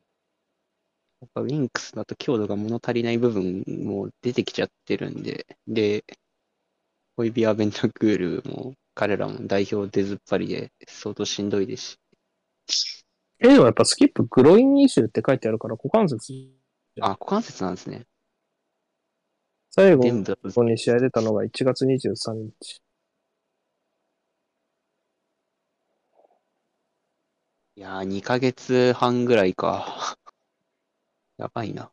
[1.21, 6.03] やっぱウィンクスだと強度が物足りない部分も出てきちゃってるんで、で、
[7.15, 11.97] ホイビアベンタクールも彼らも代表出ずっぱりで相当しんどいです
[12.67, 13.00] し。
[13.43, 16.31] え、でもやっぱスキップグロインイシューって書いてあるから股関節、
[17.01, 18.05] あ、股関節なんですね。
[19.71, 20.63] 最後全部だと。
[20.63, 22.81] に試合出たのが1月23日。
[27.77, 30.15] いやー、2ヶ月半ぐらいか。
[31.37, 31.91] やばいな。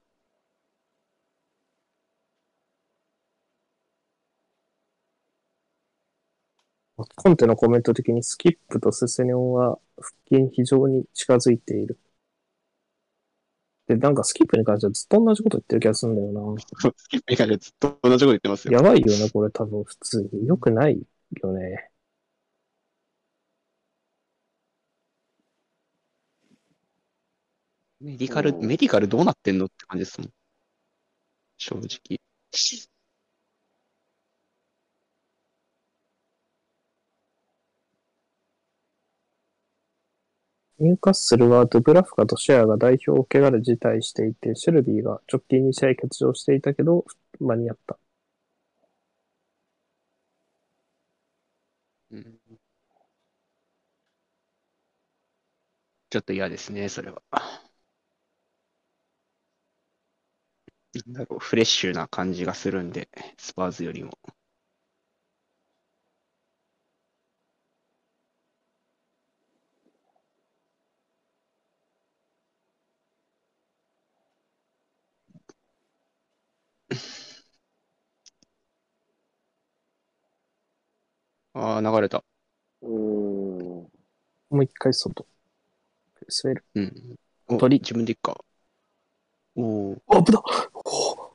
[7.16, 11.99] コンテのコメント的にスキップとセセニョンは復帰に非常に近づいている。
[13.87, 16.57] で、なんかスキップに関してはずっと同じこと言ってる気がするんだよ
[16.97, 18.73] スキップ以外でずっと同じこと言ってますな。
[18.73, 18.79] よ。
[18.79, 20.47] やばいよね、これ多分普通に。
[20.47, 21.01] 良くない
[21.43, 21.91] よね。
[28.01, 30.31] メディカル、うんメディカルどうなってんのって感じですもん。
[31.59, 32.19] 正直。
[40.81, 47.05] ニューカッスルはドゥブラフカとシェアが代表を怪我で辞退していて、シェルビーが直近2試合欠場していたけど、
[47.39, 47.97] 間に合った。
[52.11, 52.59] うん
[56.11, 57.23] ちょっと嫌ですね、それは。
[61.07, 64.19] なんだろう、フレッシュな感じがするんで、スパーズよりも。
[81.59, 82.22] ああ、流れた。
[82.82, 82.89] うん。
[82.89, 83.90] も
[84.51, 85.26] う一回外。
[86.44, 86.64] 滑る。
[86.76, 87.16] うん。
[87.48, 88.39] お、鳥自分でいっか。
[89.56, 90.02] おお。
[90.06, 91.28] あ、危なおー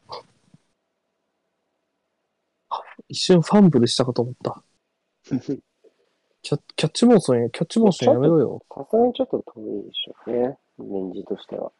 [2.69, 4.63] あ一瞬ファンブルしたかと思った。
[6.41, 8.63] キャキャッチモーションや、キャッチモーションやめろよ。
[8.73, 10.57] さすがにちょっと遠いでしょうね。
[10.79, 11.71] レンジとしては。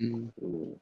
[0.00, 0.32] うん。
[0.42, 0.76] うん。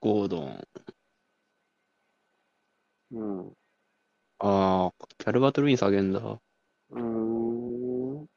[0.00, 0.68] ゴードン。
[3.10, 3.52] うん。
[4.40, 6.20] ああ、キャルバトルイン下げんだ。
[6.20, 7.00] うー
[8.24, 8.28] ん。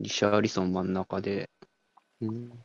[0.00, 1.50] リシャーリソン真ん中で。
[2.20, 2.64] うん。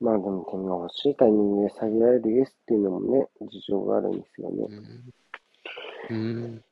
[0.00, 4.66] まあでも点が欲しいタイミングで下げられるイエスっていうのもね、事情があるんですよね。
[6.08, 6.16] うん。
[6.16, 6.18] う
[6.56, 6.64] ん。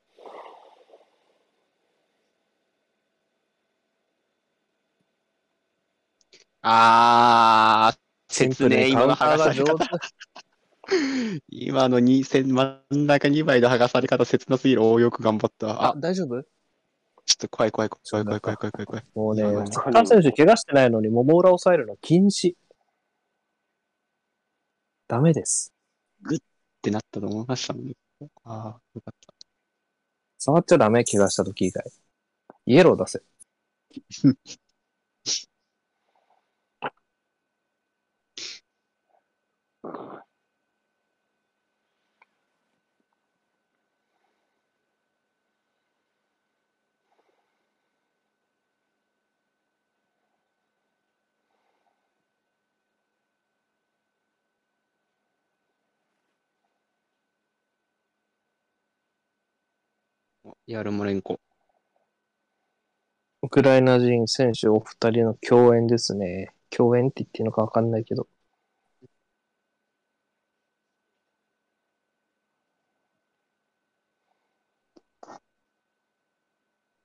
[6.63, 7.97] あー、
[8.33, 9.77] 説明、今の剥がされ方。
[11.49, 14.83] 今の2線、真ん中2枚の剥がされ方、切なすぎる。
[14.83, 15.91] おーよく頑張った。
[15.91, 16.41] あ、大丈夫？
[17.25, 19.03] ちょっと怖い怖い怖い怖い怖い怖い怖い怖い。
[19.13, 22.55] もうねうん、サッカー選手怪我してないのに、もも裏押さえるの禁止。
[25.09, 25.73] ダメです。
[26.35, 27.93] ってなったと思いましたもんね。
[28.43, 29.33] ああ、よかった。
[30.39, 31.83] 触っちゃダメ、怪我した時以外。
[32.67, 33.23] イエロー出せ。
[60.69, 61.39] ヤルモレンコ。
[63.41, 66.53] ウクライナ人選手お二人の共演ですね。
[66.69, 68.29] 共演って言っていいのかわかんないけど。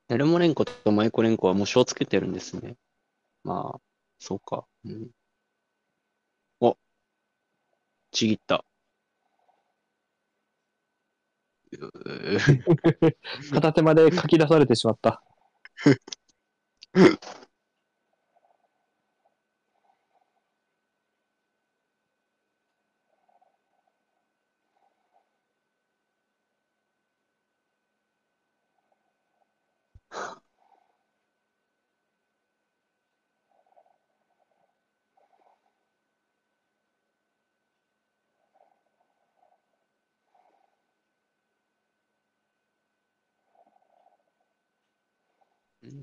[0.09, 2.77] ヤルモレンコとマイコレンコはもう賞つけてるんですね。
[3.45, 3.81] まあ、
[4.19, 4.67] そうか。
[4.85, 5.11] うん、
[6.61, 6.77] お、
[8.13, 8.65] ちぎった。
[13.53, 15.23] 片手まで書き出されてしまった。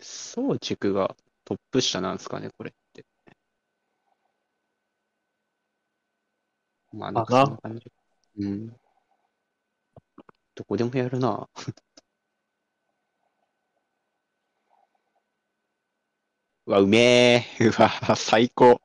[0.01, 3.05] 総軸がトップ下なんですかね、これって。
[6.93, 7.91] まあ、なんかそんな感じ。
[8.39, 8.75] うん。
[10.55, 11.49] どこでもやるな。
[16.65, 17.45] うわ、うめえ。
[17.59, 18.81] うわ、最高。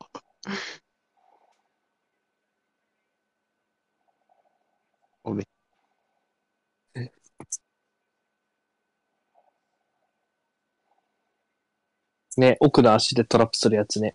[12.36, 14.14] ね、奥の足でトラップするやつね。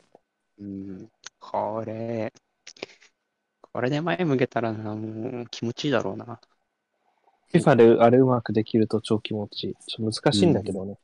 [0.60, 1.10] うん。
[1.40, 2.32] これ、
[3.62, 6.40] これで前向けたらな、もう気持ちいいだろうな。
[7.54, 9.76] FIFA であれうまくできると超気持ちいい。
[9.88, 10.98] ちょっと難しいんだけどね。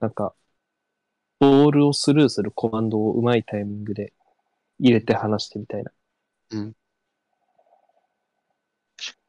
[0.00, 0.34] なんか、
[1.40, 4.12] ボールをスルーするコマンドをうまいタイミングで
[4.78, 5.92] 入れて離してみたいな。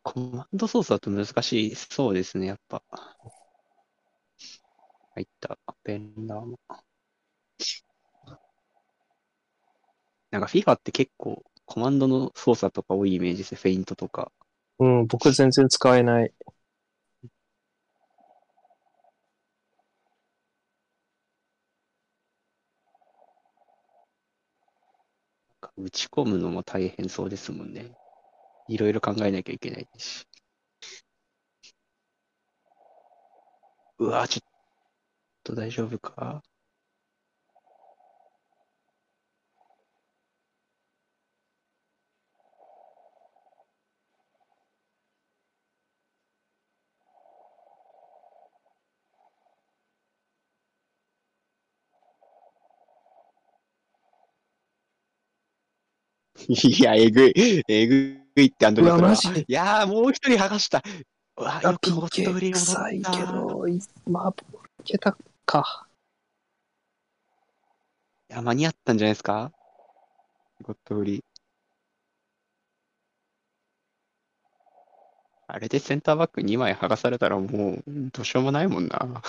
[0.04, 2.84] コマンド操作だと難しいそうですね、やっぱ。
[5.16, 6.60] 入った、ベンダーも。
[10.32, 14.32] なんか FIFA って結構コマンドの操作とか多いイメージですね、フェイントとか。
[14.80, 16.34] うん、僕全然使えない。
[25.78, 27.96] 打ち込むのも大変そうですもんね。
[28.70, 30.28] いろいろ考えなきゃいけないし。
[33.98, 34.53] うわ、ちょっ
[35.44, 36.42] と大丈夫か？
[56.48, 57.64] いや、えぐい。
[57.68, 57.96] えぐ
[58.42, 60.82] いって、アンドレスうわマジでいやー、もう一人剥がした。
[61.38, 62.50] うわ、よくホットフリ
[62.92, 63.02] い。
[63.02, 65.16] けど、いまあ、ボールいけた
[65.46, 65.88] か。
[68.30, 69.52] いや、間に合ったんじゃないですか？
[70.64, 71.24] ゴッドフリー。
[75.48, 79.22] あれでセンターバック2枚剥がされたらもう、どうしようもないもんな。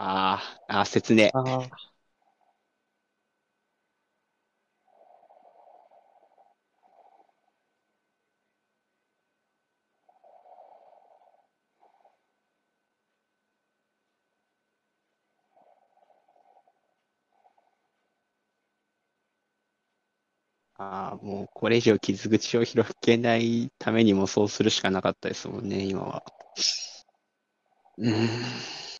[0.00, 1.30] あー、あー、切ね。
[1.34, 1.88] ああ。
[20.76, 26.24] ああ、もうこれ以上傷口を広げないためにもそうするしかなかったですもんね、今は。
[27.98, 28.97] うーん。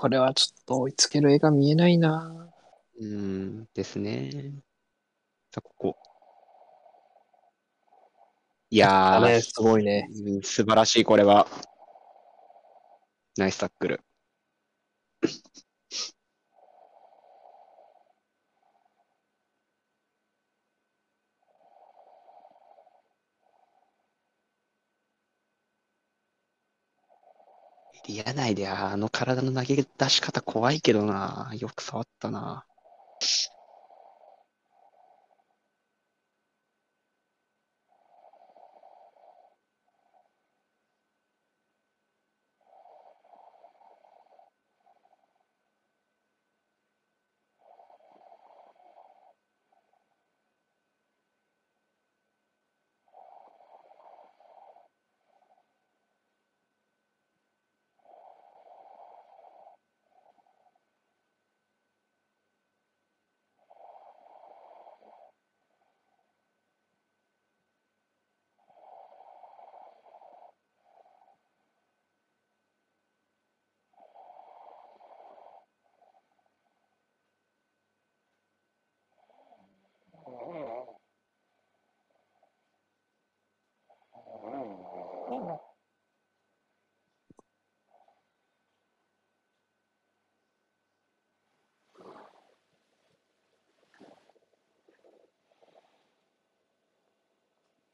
[0.00, 2.50] これはちょっと追いつける絵が見えないな。
[2.98, 4.30] うーんですね。
[5.52, 5.96] さあ、ここ。
[8.70, 10.08] いやー、あれ、すごいね。
[10.24, 11.46] うん素晴らしい、これは。
[13.36, 14.00] ナイスタックル。
[28.10, 31.50] 嫌ないであの体の投げ出し方怖いけどな。
[31.58, 32.64] よく触ったな。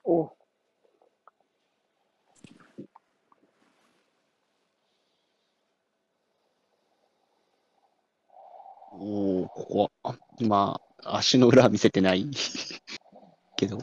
[0.04, 0.36] お、
[8.92, 12.30] おお、ここは、あまあ、足の裏は見せてない
[13.56, 13.78] けど。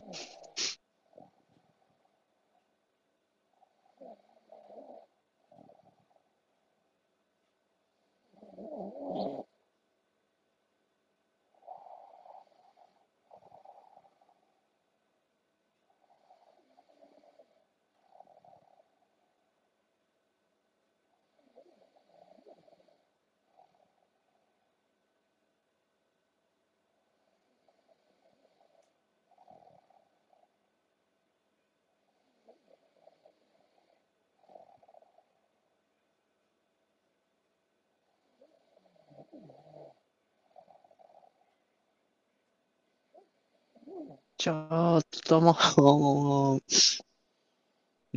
[44.38, 46.62] ちょっともう、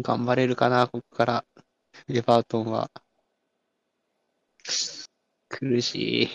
[0.00, 1.44] 頑張れるかな、ここから。
[2.08, 2.90] エバートンは。
[5.48, 6.28] 苦しい。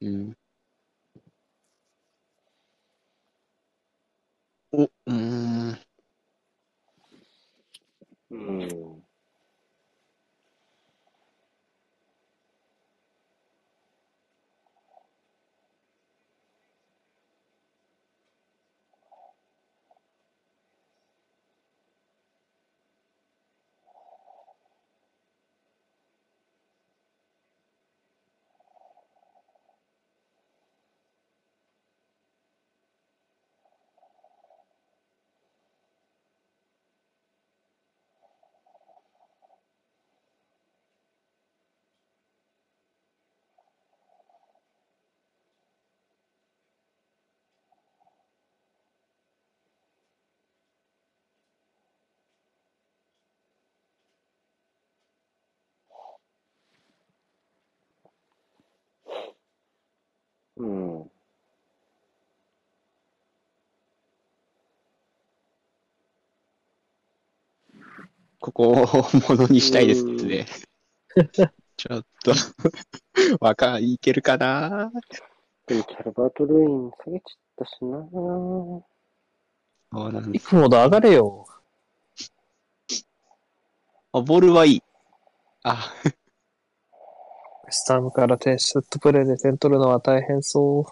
[0.00, 0.36] うん。
[4.72, 5.78] お、うん。
[8.30, 9.05] うん。
[60.56, 61.10] うん。
[68.40, 70.46] ここをものにしたいですね。
[71.76, 72.32] ちょっと、
[73.40, 74.90] わか、いけるかな？
[75.66, 78.84] でも、キャルバート・ルイン下げちゃったしなそ
[79.92, 80.44] うなんです。
[80.44, 81.46] いつもと上がれよ。
[84.12, 84.82] あ、ボールはいい。
[85.64, 85.92] あ、
[87.68, 90.84] スタムからテセットプレーで点取るのは大変そう。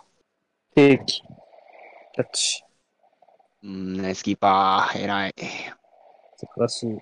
[0.74, 1.22] ケーキ。
[1.22, 2.64] キャッチ。
[3.62, 5.34] うん、ナイスキーパー、偉い。
[6.36, 6.98] 素晴らしい。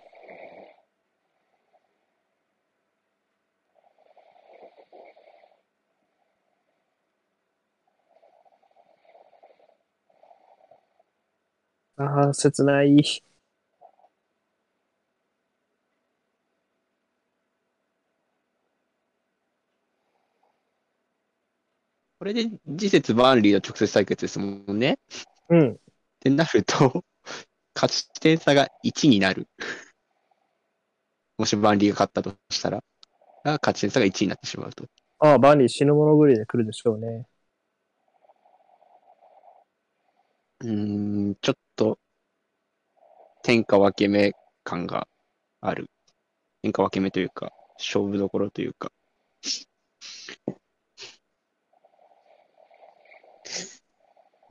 [11.96, 13.22] ああ、切ない。
[22.22, 25.00] これで次節バーンリーの直接対決ですもんね。
[25.48, 25.72] うん。
[25.72, 25.76] っ
[26.20, 27.04] てなると、
[27.74, 29.48] 勝ち点差が1になる。
[31.36, 32.84] もしバーンリーが勝ったとしたら、
[33.42, 34.86] が勝ち点差が1になってしまうと。
[35.18, 37.26] ああ、バーニー死ぬ物狂いで来るでしょうね。
[40.60, 41.98] うーん、ちょっと、
[43.42, 44.32] 天下分け目
[44.62, 45.08] 感が
[45.60, 45.90] ある。
[46.62, 48.92] 天下分け目というか、勝負どころというか。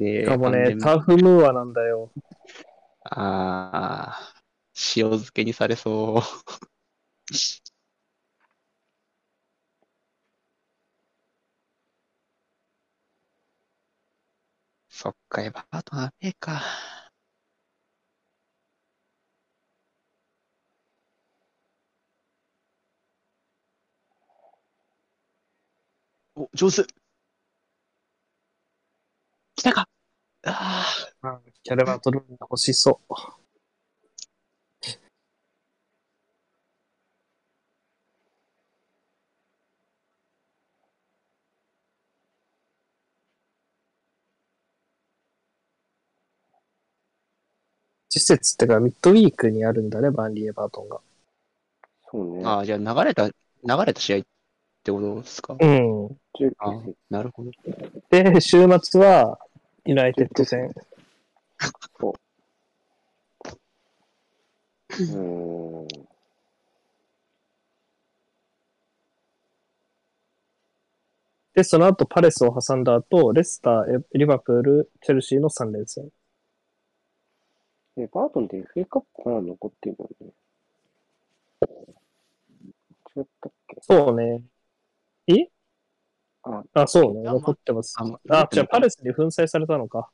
[0.02, 2.12] で、しかもねタフムーアなんだよ。
[3.04, 4.34] ああ、
[4.96, 6.22] 塩漬けにされそう。
[14.90, 16.62] そっか、エバートナーねえか。
[26.36, 26.86] お、上手。
[29.56, 29.88] 来たか
[30.44, 30.86] あ
[31.22, 31.42] あ。
[31.64, 33.14] キャラバトル欲しそう。
[48.10, 51.00] 施設ってか、ミッドウィークにあるんだね、バンリー・エバートンが。
[52.10, 52.44] そうね。
[52.44, 53.34] ああ、じゃあ流れた、流
[53.86, 54.22] れた試合っ
[54.84, 55.56] てことですか？
[55.60, 56.08] うん。
[56.34, 57.52] 19あ節なるほど。
[58.10, 59.40] で、週末は、
[59.86, 60.74] ユナイテッド戦。
[64.90, 65.88] うーん。
[71.54, 76.10] で、その後、パレスを挟んだ後、レスター、エリバプール、チェルシーの3連戦。
[77.98, 80.32] え、バートンって FA カップから残ってるよね。
[83.16, 83.78] 違ったっけ？
[83.82, 84.44] そうね。
[85.28, 85.34] え
[86.44, 87.28] あ、あ、そうね。
[87.30, 87.96] あ残ってます。
[88.00, 90.10] あ、じゃあパレスに粉砕されたのか。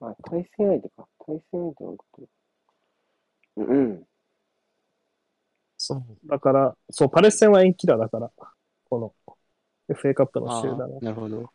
[0.00, 1.08] あ、対戦相手か。
[1.26, 2.28] 対戦相手のこと。
[3.56, 4.06] うん。
[5.76, 6.28] そう。
[6.28, 8.30] だから、そう、パレス戦は延期だ、だから。
[8.88, 9.34] この、
[9.88, 11.04] FA カップのあ週だねあ。
[11.04, 11.50] なるほど。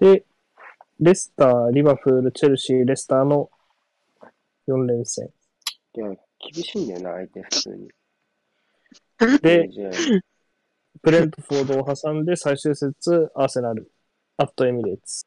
[0.00, 0.24] で、
[1.00, 3.50] レスター、リバプール、チェルシー、レスターの
[4.68, 5.30] 4連戦。
[5.94, 7.88] いや、厳しいんだよな、相手、普通に。
[9.40, 9.90] で、試合
[11.02, 13.90] ブレントフォードを挟んで最終節、アーセナル、
[14.36, 15.26] アットエミレーツ。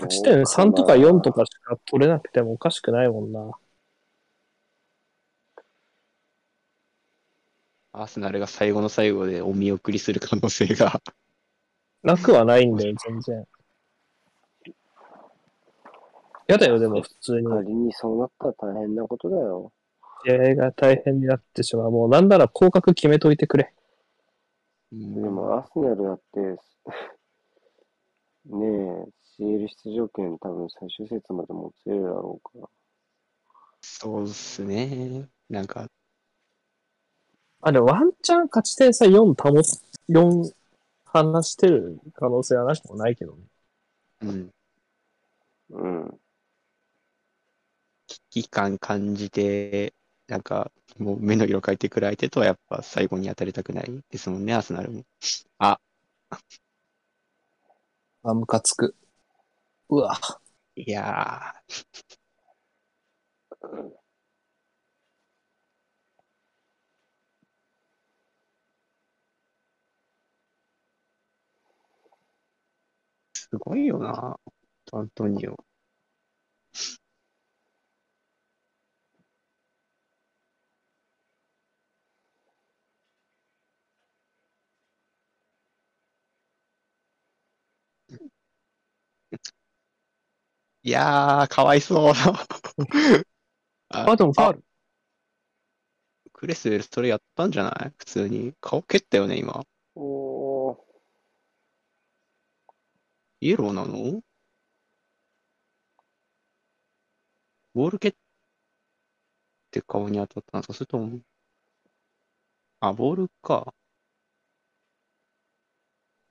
[0.00, 3.50] 勝ち点3とか4とかしか取れなくてもおかしくないもんな。
[7.92, 11.02] アーセナルが最後の最後でお見送りする可能性が。
[12.04, 13.44] なくはないんだよ、全然。
[16.46, 17.48] やだよ、でも普通に。
[17.48, 19.72] 仮にそうなったら大変なことだよ。
[20.24, 21.90] 試合が大変になってしまう。
[21.90, 23.74] もうなんなら降格決めといてくれ。
[24.92, 26.56] うんでも、アーセナルだって、ね
[29.06, 29.08] え、
[29.38, 32.68] CL 出場権多分最終節までもつれるだろうから。
[33.80, 35.28] そうっすね。
[35.48, 35.88] なんか、
[37.60, 40.52] あ、でもワンチャン勝ち点差4保つ、4
[41.04, 43.42] 離してる可能性はなしもないけどね。
[44.22, 44.50] うん。
[45.70, 46.20] うん。
[48.06, 49.94] 危機感感じて、
[50.28, 55.04] なんか、もう目の色変えてくる相手とはやっぱ最後に当たりたくないですもんね、アーセナルも。
[55.58, 55.78] あ、
[58.22, 58.94] あ、ムカつく。
[59.90, 60.18] うわ。
[60.76, 61.78] いやー、
[73.32, 74.38] すごいよな、
[74.92, 75.56] アントニオ。
[90.88, 92.14] いやー、かわいそう。
[92.14, 92.46] あ
[93.90, 94.64] あ、でもファール。
[96.32, 97.92] クレスウェルそれやったんじゃない？
[97.98, 98.54] 普通に。
[98.62, 99.62] 顔蹴ったよね、今。
[99.94, 100.78] おー、
[103.40, 104.22] イエローなの？
[107.74, 108.14] ボール蹴っ
[109.70, 111.20] て顔に当たったんですかそれとも、
[112.80, 113.72] あ、ボールか。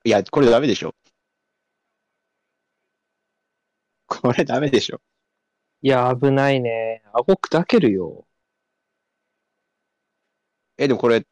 [0.06, 0.96] いや、これダメでしょ。
[4.22, 5.02] これダメでしょ。
[5.82, 7.04] いや、危ないね。
[7.14, 8.28] 顎砕けるよ。
[10.78, 11.26] え、でもこれ、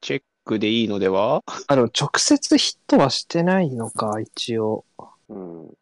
[0.00, 1.42] チェックでいいのでは？
[1.66, 4.86] あ、でも直接ヒットはしてないのか、一応。
[5.28, 5.76] うん。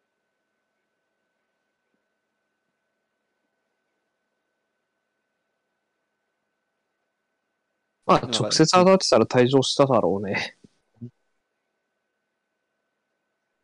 [8.07, 10.57] まあ、直接当たってたら退場しただろうね。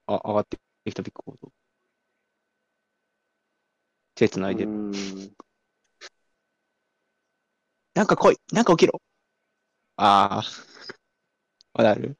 [0.07, 1.51] あ、上がってきたビッグボード。
[4.21, 4.69] 手繋いでる。
[4.69, 4.91] うん
[7.95, 9.01] なんか来いなんか起きろ
[9.97, 10.43] ああ。
[11.73, 12.17] まだある？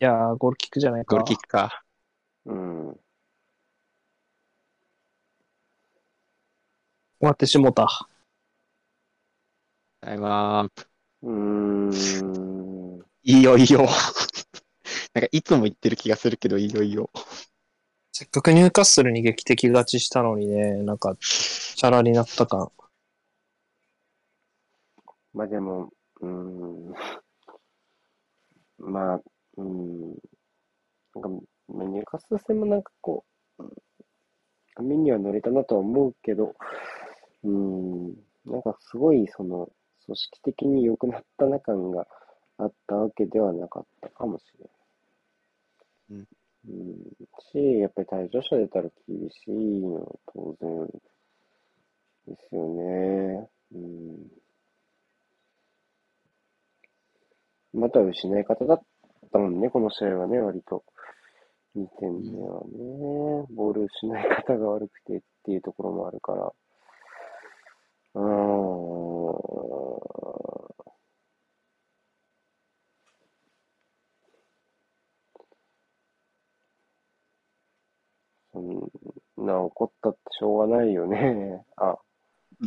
[0.00, 1.14] いやー、ゴールキックじゃないか。
[1.14, 1.84] ゴールキックか。
[2.46, 2.88] うん。
[2.94, 3.00] 終
[7.20, 8.08] わってしもた。
[10.00, 10.88] タイムアップ。
[11.22, 13.04] うーん。
[13.22, 13.86] いいよいいよ。
[15.14, 17.10] なんかいつも言ってる気がするけど、いいよいいよ。
[18.18, 22.72] せっかくニューカッスルに劇的勝ちしたのにね、なんか、チャラになった感。
[25.34, 26.94] まあでも、うーん。
[28.78, 30.08] まあ、うーん。
[30.12, 30.14] なん
[31.20, 31.28] か、
[31.68, 33.26] まあニューカッスル戦もなんかこ
[33.58, 33.72] う、うん
[34.82, 36.56] 目には乗れたなとは思うけど、
[37.44, 38.14] うーん。
[38.46, 39.68] なんかすごいその、
[40.06, 42.08] 組織的に良くなったな感が
[42.56, 44.70] あったわけではなかったかもしれない。
[46.12, 46.35] うん。
[47.52, 50.86] し、やっぱり退場者出たら厳しいのは当然
[52.26, 53.48] ですよね。
[53.74, 54.26] うん。
[57.72, 58.82] また失い方だっ
[59.32, 60.84] たもんね、この試合はね、割と。
[61.76, 66.52] 2点目はね、ボール失い方が悪くてっていうところもあるから。
[68.14, 68.46] うん。
[78.56, 81.62] そんな怒ったってしょうがないよね。
[81.76, 81.98] あ、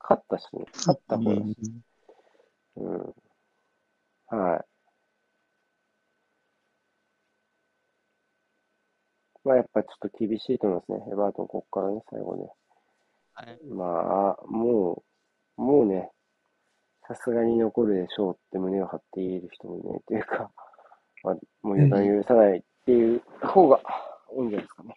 [0.00, 0.64] 勝ったしね。
[0.74, 1.56] 勝った方だし。
[2.76, 3.14] うん。
[4.26, 4.64] はい。
[9.44, 11.12] まあやっぱちょっと厳しいと思いますね。
[11.12, 12.50] エバートン、ここからね、最後ね。
[13.34, 15.02] はいまあ、も
[15.56, 16.10] う、もうね、
[17.06, 20.50] さすがに残るでしょうって胸を張って言える人もいないというか、
[21.24, 23.80] まあ、もう予断許さないっていう方が
[24.28, 24.96] 多いんじゃないですかね。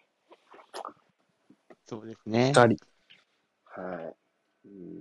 [1.84, 2.48] そうですね。
[2.48, 2.76] 二人。
[3.64, 4.16] はい。
[4.66, 5.00] うん、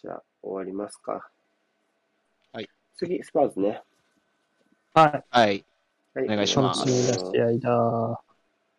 [0.00, 1.30] じゃあ、終わりますか。
[2.52, 2.68] はい。
[2.96, 3.82] 次、スパーズね。
[4.94, 5.24] はい。
[5.30, 5.64] はい。
[6.14, 8.22] はい、お願いします楽しみな試合だ。